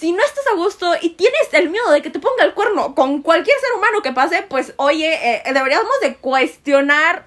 si 0.00 0.12
no 0.12 0.22
estás 0.24 0.44
a 0.50 0.56
gusto 0.56 0.94
y 1.02 1.10
tienes 1.10 1.52
el 1.52 1.68
miedo 1.68 1.90
de 1.90 2.00
que 2.00 2.08
te 2.08 2.20
ponga 2.20 2.44
el 2.44 2.54
cuerno 2.54 2.94
con 2.94 3.20
cualquier 3.20 3.56
ser 3.60 3.76
humano 3.76 4.00
que 4.02 4.12
pase, 4.12 4.42
pues 4.48 4.72
oye, 4.76 5.12
eh, 5.12 5.42
deberíamos 5.52 5.92
de 6.00 6.14
cuestionar 6.14 7.26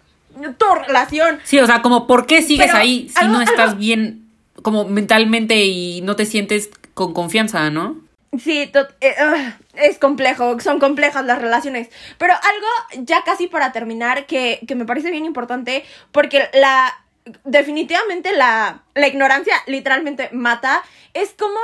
tu 0.58 0.66
relación. 0.88 1.39
Sí, 1.44 1.60
o 1.60 1.68
sea, 1.68 1.84
como 1.84 2.08
por 2.08 2.26
qué 2.26 2.42
sigues 2.42 2.74
ahí 2.74 3.10
si 3.10 3.28
no 3.28 3.42
estás 3.42 3.78
bien 3.78 4.28
como 4.63 4.86
mentalmente 4.86 5.66
y 5.66 6.02
no 6.02 6.16
te 6.16 6.26
sientes 6.26 6.72
con 6.96 7.13
confianza, 7.13 7.70
¿no? 7.70 7.98
Sí, 8.39 8.72
eh, 9.02 9.54
es 9.76 10.00
complejo, 10.00 10.60
son 10.60 10.80
complejas 10.80 11.26
las 11.26 11.41
relaciones. 11.41 11.89
Pero 12.17 12.34
algo 12.34 13.04
ya 13.06 13.24
casi 13.24 13.48
para 13.48 13.72
terminar 13.72 14.26
que, 14.26 14.60
que 14.67 14.76
me 14.76 14.86
parece 14.86 15.12
bien 15.12 15.26
importante, 15.26 15.84
porque 16.12 16.50
la 16.54 17.04
definitivamente 17.46 18.34
la, 18.34 18.84
la 18.96 19.08
ignorancia 19.08 19.54
literalmente 19.67 20.30
mata, 20.32 20.84
es 21.13 21.34
como 21.38 21.60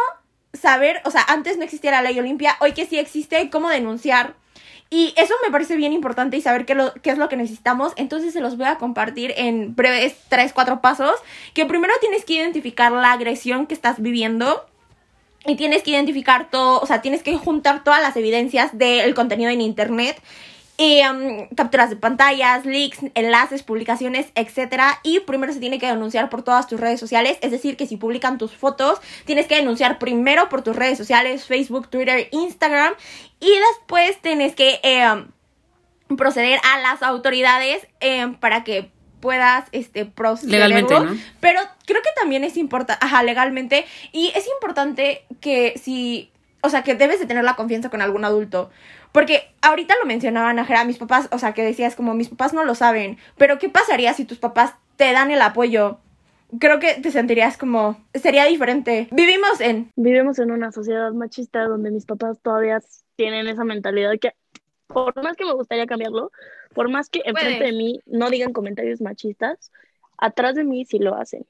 saber, 0.54 1.02
o 1.06 1.12
sea, 1.12 1.24
antes 1.28 1.58
no 1.58 1.64
existía 1.64 1.92
la 1.92 2.02
ley 2.02 2.20
Olimpia, 2.20 2.56
hoy 2.60 2.74
que 2.74 2.86
sí 2.86 2.98
existe, 2.98 3.50
cómo 3.50 3.70
denunciar. 3.70 4.36
Y 4.92 5.14
eso 5.18 5.36
me 5.46 5.52
parece 5.52 5.76
bien 5.76 5.94
importante 5.94 6.36
y 6.38 6.42
saber 6.42 6.66
qué, 6.66 6.74
lo, 6.74 6.94
qué 6.96 7.12
es 7.12 7.20
lo 7.20 7.30
que 7.30 7.38
necesitamos. 7.38 7.94
Entonces 7.96 8.34
se 8.34 8.42
los 8.42 8.58
voy 8.58 8.66
a 8.66 8.78
compartir 8.78 9.34
en 9.38 9.76
breves 9.76 10.16
3, 10.30 10.52
4 10.52 10.82
pasos. 10.82 11.14
Que 11.54 11.68
primero 11.68 11.94
tienes 12.02 12.26
que 12.26 12.34
identificar 12.34 12.92
la 12.92 13.12
agresión 13.12 13.68
que 13.68 13.76
estás 13.76 14.02
viviendo. 14.02 14.66
Y 15.46 15.56
tienes 15.56 15.84
que 15.84 15.92
identificar 15.92 16.50
todo, 16.50 16.82
o 16.82 16.86
sea, 16.86 17.02
tienes 17.02 17.24
que 17.24 17.38
juntar 17.38 17.84
todas 17.84 18.02
las 18.02 18.16
evidencias 18.18 18.78
del 18.78 19.14
contenido 19.16 19.50
en 19.50 19.62
internet 19.62 20.22
y 20.80 21.02
um, 21.02 21.50
capturas 21.56 21.90
de 21.90 21.98
pantallas, 21.98 22.66
leaks, 22.66 23.00
enlaces, 23.14 23.64
publicaciones, 23.64 24.28
etc. 24.36 24.82
Y 25.04 25.20
primero 25.20 25.52
se 25.52 25.60
tiene 25.60 25.78
que 25.78 25.88
denunciar 25.88 26.30
por 26.30 26.42
todas 26.42 26.68
tus 26.68 26.80
redes 26.80 27.02
sociales, 27.02 27.38
es 27.42 27.52
decir, 27.52 27.76
que 27.76 27.86
si 27.86 27.98
publican 27.98 28.38
tus 28.38 28.56
fotos, 28.56 29.00
tienes 29.26 29.46
que 29.46 29.58
denunciar 29.58 30.00
primero 30.00 30.48
por 30.48 30.62
tus 30.62 30.78
redes 30.78 30.98
sociales, 30.98 31.44
Facebook, 31.44 31.90
Twitter, 31.90 32.30
Instagram, 32.32 32.94
y 33.42 33.52
después 33.72 34.22
tienes 34.22 34.56
que 34.56 34.80
em, 34.84 35.28
proceder 36.16 36.62
a 36.64 36.80
las 36.80 37.04
autoridades 37.04 37.86
em, 38.00 38.36
para 38.36 38.64
que 38.64 38.90
puedas 39.20 39.66
este 39.72 40.06
proceder 40.06 40.54
legalmente 40.54 41.00
¿no? 41.00 41.18
pero 41.40 41.60
creo 41.86 42.02
que 42.02 42.10
también 42.16 42.44
es 42.44 42.58
importante 42.58 43.06
ajá 43.06 43.24
legalmente 43.24 43.86
y 44.12 44.32
es 44.36 44.48
importante 44.48 45.26
que 45.42 45.74
si 45.82 46.32
o 46.62 46.70
sea 46.70 46.84
que 46.84 46.96
debes 46.96 47.20
de 47.20 47.26
tener 47.26 47.44
la 47.44 47.56
confianza 47.56 47.90
con 47.90 48.02
algún 48.02 48.26
adulto 48.26 48.70
porque 49.12 49.52
ahorita 49.62 49.96
lo 50.00 50.06
mencionaban 50.06 50.56
Najera, 50.56 50.86
mis 50.86 50.98
papás, 50.98 51.28
o 51.32 51.40
sea, 51.40 51.54
que 51.54 51.64
decías 51.64 51.96
como 51.96 52.14
mis 52.14 52.30
papás 52.30 52.54
no 52.54 52.64
lo 52.64 52.76
saben, 52.76 53.18
pero 53.38 53.58
¿qué 53.58 53.70
pasaría 53.70 54.14
si 54.14 54.26
tus 54.26 54.38
papás 54.38 54.76
te 54.98 55.12
dan 55.12 55.32
el 55.32 55.42
apoyo? 55.42 55.98
Creo 56.60 56.80
que 56.80 56.96
te 56.96 57.12
sentirías 57.12 57.58
como, 57.58 57.98
sería 58.14 58.46
diferente. 58.46 59.08
Vivimos 59.12 59.62
en... 59.62 59.92
Vivimos 59.96 60.40
en 60.40 60.52
una 60.52 60.72
sociedad 60.72 61.12
machista 61.12 61.64
donde 61.66 61.92
mis 61.92 62.06
papás 62.06 62.40
todavía 62.42 62.80
tienen 63.16 63.48
esa 63.48 63.64
mentalidad 63.64 64.14
que, 64.20 64.34
por 64.88 65.16
más 65.24 65.36
que 65.36 65.46
me 65.46 65.54
gustaría 65.54 65.86
cambiarlo, 65.86 66.32
por 66.74 66.90
más 66.90 67.10
que 67.10 67.22
enfrente 67.26 67.66
de 67.66 67.72
mí 67.74 68.00
no 68.06 68.30
digan 68.30 68.54
comentarios 68.54 69.02
machistas, 69.02 69.72
atrás 70.18 70.56
de 70.56 70.64
mí 70.64 70.86
sí 70.86 71.00
lo 71.00 71.16
hacen. 71.16 71.46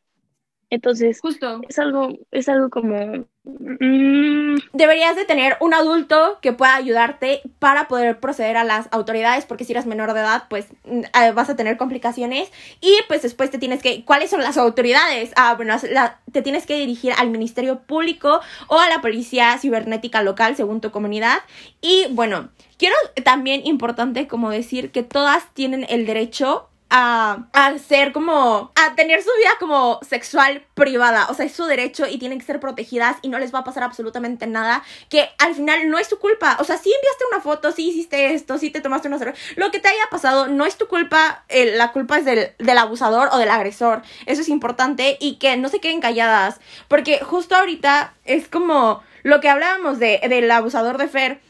Entonces, 0.70 1.20
Justo. 1.20 1.62
es 1.68 1.80
algo, 1.80 2.10
es 2.32 2.48
algo 2.50 2.70
como 2.70 3.26
Mm, 3.44 4.58
Deberías 4.74 5.16
de 5.16 5.26
tener 5.26 5.58
un 5.62 5.74
adulto 5.74 6.40
que 6.42 6.54
pueda 6.54 6.76
ayudarte 6.76 7.42
para 7.60 7.88
poder 7.88 8.20
proceder 8.20 8.58
a 8.58 8.64
las 8.64 8.88
autoridades, 8.92 9.46
porque 9.46 9.64
si 9.64 9.72
eres 9.74 9.86
menor 9.86 10.14
de 10.14 10.20
edad, 10.20 10.44
pues 10.50 10.68
mm, 10.86 11.02
eh, 11.22 11.32
vas 11.34 11.50
a 11.50 11.56
tener 11.56 11.78
complicaciones 11.78 12.52
y 12.82 12.94
pues 13.08 13.22
después 13.22 13.50
te 13.50 13.58
tienes 13.58 13.82
que... 13.82 14.04
¿Cuáles 14.06 14.30
son 14.30 14.42
las 14.42 14.58
autoridades? 14.58 15.32
Ah, 15.36 15.56
bueno, 15.56 15.76
la- 15.90 16.20
te 16.32 16.42
tienes 16.42 16.66
que 16.66 16.78
dirigir 16.78 17.14
al 17.18 17.30
Ministerio 17.30 17.80
Público 17.80 18.42
o 18.68 18.80
a 18.80 18.90
la 18.90 19.02
Policía 19.02 19.58
Cibernética 19.58 20.22
Local, 20.22 20.56
según 20.56 20.82
tu 20.82 20.92
comunidad. 20.92 21.40
Y 21.82 22.08
bueno, 22.12 22.50
quiero 22.80 22.96
también 23.24 23.62
importante 23.66 24.28
como 24.28 24.50
decir 24.50 24.92
que 24.92 25.04
todas 25.04 25.54
tienen 25.54 25.86
el 25.90 26.08
derecho 26.08 26.70
a, 26.90 27.46
a 27.54 27.78
ser 27.78 28.12
como, 28.12 28.72
a 28.76 28.96
tener 28.96 29.22
su 29.22 29.30
vida 29.38 29.52
como 29.60 30.00
sexual 30.02 30.64
privada, 30.74 31.28
o 31.30 31.36
sea, 31.36 31.46
es 31.46 31.52
su 31.52 31.66
derecho 31.66 32.08
y 32.08 32.18
tienen 32.18 32.40
que 32.40 32.46
ser 32.46 32.60
protegidas 32.60 33.18
y 33.22 33.30
no 33.30 33.38
les 33.38 33.54
va 33.54 33.60
a 33.60 33.64
pasar 33.64 33.84
absolutamente 33.84 34.48
nada, 34.48 34.84
que 35.08 35.30
al 35.38 35.54
final 35.54 35.90
no 35.90 36.00
es 36.00 36.10
tu 36.10 36.18
culpa, 36.18 36.58
o 36.60 36.64
sea, 36.64 36.78
si 36.78 36.92
enviaste 36.92 37.26
una 37.32 37.42
foto, 37.42 37.72
si 37.72 37.90
hiciste 37.90 38.34
esto, 38.34 38.58
si 38.58 38.72
te 38.72 38.82
tomaste 38.82 39.08
una 39.08 39.20
cerveza, 39.20 39.40
lo 39.56 39.70
que 39.70 39.80
te 39.80 39.88
haya 39.88 40.10
pasado 40.10 40.48
no 40.48 40.66
es 40.66 40.78
tu 40.78 40.88
culpa, 40.88 41.44
eh, 41.48 41.76
la 41.76 41.92
culpa 41.92 42.18
es 42.18 42.26
del, 42.26 42.54
del 42.58 42.78
abusador 42.80 43.30
o 43.32 43.38
del 43.38 43.52
agresor, 43.52 44.02
eso 44.26 44.42
es 44.42 44.50
importante 44.50 45.18
y 45.20 45.36
que 45.36 45.58
no 45.58 45.70
se 45.70 45.80
queden 45.80 46.02
calladas, 46.02 46.60
porque 46.88 47.20
justo 47.20 47.56
ahorita 47.56 48.16
es 48.26 48.48
como 48.48 49.04
lo 49.22 49.42
que 49.42 49.50
hablábamos 49.50 50.00
de, 50.00 50.22
del 50.28 50.50
abusador 50.50 50.98
de 50.98 51.08
Fer, 51.08 51.42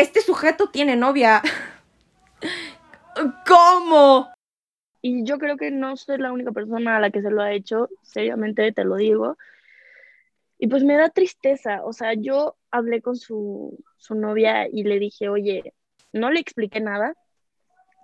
este 0.00 0.20
sujeto 0.20 0.68
tiene 0.68 0.96
novia. 0.96 1.42
¿Cómo? 3.46 4.28
Y 5.02 5.24
yo 5.24 5.38
creo 5.38 5.56
que 5.56 5.70
no 5.70 5.96
soy 5.96 6.18
la 6.18 6.32
única 6.32 6.52
persona 6.52 6.96
a 6.96 7.00
la 7.00 7.10
que 7.10 7.22
se 7.22 7.30
lo 7.30 7.42
ha 7.42 7.52
hecho, 7.52 7.88
seriamente 8.02 8.70
te 8.72 8.84
lo 8.84 8.96
digo. 8.96 9.36
Y 10.58 10.68
pues 10.68 10.84
me 10.84 10.96
da 10.96 11.08
tristeza, 11.08 11.84
o 11.84 11.92
sea, 11.92 12.14
yo 12.14 12.56
hablé 12.70 13.00
con 13.00 13.16
su, 13.16 13.78
su 13.96 14.14
novia 14.14 14.68
y 14.68 14.82
le 14.84 14.98
dije, 14.98 15.28
oye, 15.28 15.74
no 16.12 16.30
le 16.30 16.40
expliqué 16.40 16.80
nada, 16.80 17.14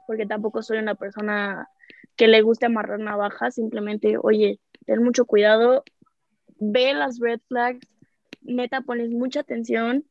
porque 0.06 0.26
tampoco 0.26 0.62
soy 0.62 0.78
una 0.78 0.94
persona 0.94 1.68
que 2.16 2.28
le 2.28 2.42
guste 2.42 2.66
amarrar 2.66 3.00
navajas, 3.00 3.56
simplemente, 3.56 4.16
oye, 4.20 4.60
ten 4.86 5.02
mucho 5.02 5.26
cuidado, 5.26 5.82
ve 6.58 6.94
las 6.94 7.18
red 7.18 7.40
flags, 7.48 7.86
neta, 8.42 8.82
pones 8.82 9.10
mucha 9.10 9.40
atención 9.40 10.04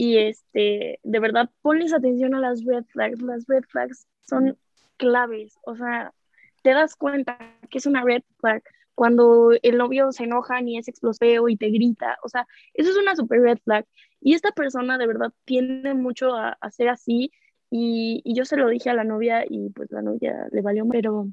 y 0.00 0.18
este, 0.18 1.00
de 1.02 1.18
verdad, 1.18 1.50
ponles 1.60 1.92
atención 1.92 2.32
a 2.32 2.38
las 2.38 2.64
red 2.64 2.84
flags, 2.84 3.20
las 3.20 3.46
red 3.48 3.64
flags 3.64 4.06
son 4.22 4.56
claves, 4.96 5.58
o 5.64 5.74
sea, 5.74 6.14
te 6.62 6.70
das 6.70 6.94
cuenta 6.94 7.36
que 7.68 7.78
es 7.78 7.86
una 7.86 8.04
red 8.04 8.22
flag 8.38 8.62
cuando 8.94 9.50
el 9.60 9.76
novio 9.76 10.12
se 10.12 10.22
enoja 10.22 10.62
y 10.62 10.78
es 10.78 10.86
explosivo 10.86 11.48
y 11.48 11.56
te 11.56 11.70
grita, 11.70 12.16
o 12.22 12.28
sea, 12.28 12.46
eso 12.74 12.90
es 12.90 12.96
una 12.96 13.16
super 13.16 13.40
red 13.40 13.58
flag. 13.64 13.86
Y 14.20 14.34
esta 14.34 14.52
persona 14.52 14.98
de 14.98 15.08
verdad 15.08 15.32
tiene 15.44 15.94
mucho 15.94 16.32
a, 16.32 16.56
a 16.60 16.70
ser 16.70 16.90
así 16.90 17.32
y, 17.68 18.22
y, 18.24 18.36
yo 18.36 18.44
se 18.44 18.56
lo 18.56 18.68
dije 18.68 18.90
a 18.90 18.94
la 18.94 19.02
novia 19.02 19.44
y 19.50 19.70
pues 19.70 19.90
la 19.90 20.02
novia 20.02 20.46
le 20.52 20.62
valió, 20.62 20.86
pero, 20.88 21.26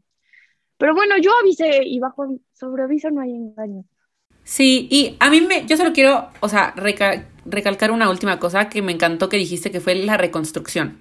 pero 0.77 0.95
bueno, 0.95 1.19
yo 1.19 1.29
avisé 1.39 1.83
y 1.83 1.99
bajo 1.99 2.39
sobreaviso 2.53 3.11
no 3.11 3.21
hay 3.21 3.29
engaño. 3.29 3.85
Sí, 4.43 4.87
y 4.89 5.17
a 5.19 5.29
mí 5.29 5.41
me, 5.41 5.67
yo 5.67 5.77
solo 5.77 5.93
quiero, 5.93 6.29
o 6.39 6.49
sea, 6.49 6.73
recal, 6.75 7.27
recalcar 7.45 7.91
una 7.91 8.09
última 8.09 8.39
cosa 8.39 8.69
que 8.69 8.81
me 8.81 8.91
encantó 8.91 9.29
que 9.29 9.37
dijiste 9.37 9.71
que 9.71 9.79
fue 9.79 9.95
la 9.95 10.17
reconstrucción. 10.17 10.97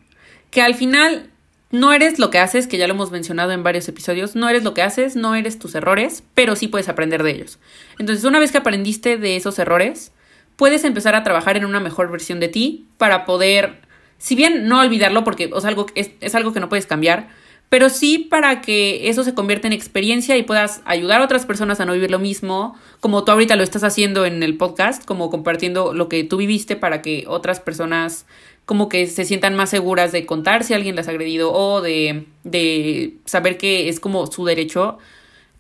Que 0.50 0.62
al 0.62 0.74
final 0.74 1.30
no 1.70 1.92
eres 1.92 2.18
lo 2.18 2.30
que 2.30 2.38
haces, 2.38 2.66
que 2.66 2.78
ya 2.78 2.86
lo 2.86 2.94
hemos 2.94 3.10
mencionado 3.10 3.52
en 3.52 3.62
varios 3.62 3.88
episodios, 3.88 4.36
no 4.36 4.48
eres 4.48 4.62
lo 4.62 4.74
que 4.74 4.82
haces, 4.82 5.16
no 5.16 5.34
eres 5.34 5.58
tus 5.58 5.74
errores, 5.74 6.22
pero 6.34 6.54
sí 6.54 6.68
puedes 6.68 6.88
aprender 6.88 7.22
de 7.22 7.32
ellos. 7.32 7.58
Entonces, 7.98 8.24
una 8.24 8.38
vez 8.38 8.52
que 8.52 8.58
aprendiste 8.58 9.16
de 9.16 9.36
esos 9.36 9.58
errores, 9.58 10.12
puedes 10.56 10.84
empezar 10.84 11.16
a 11.16 11.24
trabajar 11.24 11.56
en 11.56 11.64
una 11.64 11.80
mejor 11.80 12.10
versión 12.12 12.38
de 12.38 12.48
ti 12.48 12.86
para 12.96 13.24
poder, 13.24 13.80
si 14.18 14.36
bien 14.36 14.68
no 14.68 14.80
olvidarlo, 14.80 15.24
porque 15.24 15.50
es 15.94 16.34
algo 16.34 16.52
que 16.52 16.60
no 16.60 16.68
puedes 16.68 16.86
cambiar, 16.86 17.28
pero 17.74 17.90
sí 17.90 18.20
para 18.20 18.60
que 18.60 19.08
eso 19.08 19.24
se 19.24 19.34
convierta 19.34 19.66
en 19.66 19.72
experiencia 19.72 20.36
y 20.36 20.44
puedas 20.44 20.80
ayudar 20.84 21.20
a 21.20 21.24
otras 21.24 21.44
personas 21.44 21.80
a 21.80 21.84
no 21.84 21.92
vivir 21.92 22.08
lo 22.08 22.20
mismo, 22.20 22.76
como 23.00 23.24
tú 23.24 23.32
ahorita 23.32 23.56
lo 23.56 23.64
estás 23.64 23.82
haciendo 23.82 24.24
en 24.26 24.44
el 24.44 24.56
podcast, 24.56 25.04
como 25.04 25.28
compartiendo 25.28 25.92
lo 25.92 26.08
que 26.08 26.22
tú 26.22 26.36
viviste 26.36 26.76
para 26.76 27.02
que 27.02 27.24
otras 27.26 27.58
personas 27.58 28.26
como 28.64 28.88
que 28.88 29.08
se 29.08 29.24
sientan 29.24 29.56
más 29.56 29.70
seguras 29.70 30.12
de 30.12 30.24
contar 30.24 30.62
si 30.62 30.72
alguien 30.72 30.94
las 30.94 31.08
ha 31.08 31.10
agredido 31.10 31.52
o 31.52 31.80
de, 31.80 32.26
de 32.44 33.14
saber 33.24 33.58
que 33.58 33.88
es 33.88 33.98
como 33.98 34.28
su 34.28 34.44
derecho. 34.44 34.98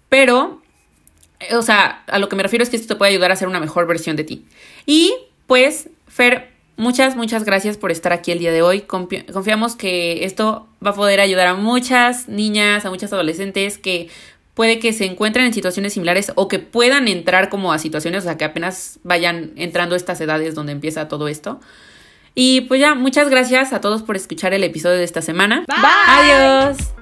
Pero, 0.08 0.62
o 1.50 1.62
sea, 1.62 2.04
a 2.06 2.20
lo 2.20 2.28
que 2.28 2.36
me 2.36 2.44
refiero 2.44 2.62
es 2.62 2.70
que 2.70 2.76
esto 2.76 2.94
te 2.94 2.96
puede 2.96 3.10
ayudar 3.10 3.32
a 3.32 3.36
ser 3.36 3.48
una 3.48 3.58
mejor 3.58 3.88
versión 3.88 4.14
de 4.14 4.22
ti. 4.22 4.44
Y 4.86 5.12
pues, 5.48 5.88
Fer, 6.06 6.53
muchas, 6.76 7.16
muchas 7.16 7.44
gracias 7.44 7.76
por 7.76 7.90
estar 7.90 8.12
aquí 8.12 8.32
el 8.32 8.38
día 8.38 8.52
de 8.52 8.62
hoy. 8.62 8.82
Confiamos 8.82 9.76
que 9.76 10.24
esto 10.24 10.66
va 10.84 10.90
a 10.90 10.94
poder 10.94 11.20
ayudar 11.20 11.46
a 11.46 11.54
muchas 11.54 12.28
niñas, 12.28 12.84
a 12.84 12.90
muchas 12.90 13.12
adolescentes 13.12 13.78
que 13.78 14.08
puede 14.54 14.78
que 14.78 14.92
se 14.92 15.04
encuentren 15.04 15.46
en 15.46 15.52
situaciones 15.52 15.92
similares 15.92 16.32
o 16.36 16.48
que 16.48 16.60
puedan 16.60 17.08
entrar 17.08 17.48
como 17.48 17.72
a 17.72 17.78
situaciones, 17.78 18.22
o 18.22 18.24
sea, 18.24 18.36
que 18.36 18.44
apenas 18.44 19.00
vayan 19.02 19.52
entrando 19.56 19.96
estas 19.96 20.20
edades 20.20 20.54
donde 20.54 20.72
empieza 20.72 21.08
todo 21.08 21.28
esto. 21.28 21.60
Y 22.34 22.62
pues 22.62 22.80
ya, 22.80 22.94
muchas 22.94 23.28
gracias 23.28 23.72
a 23.72 23.80
todos 23.80 24.02
por 24.02 24.16
escuchar 24.16 24.54
el 24.54 24.64
episodio 24.64 24.96
de 24.96 25.04
esta 25.04 25.22
semana. 25.22 25.64
Bye. 25.68 26.32
Adiós. 26.32 26.93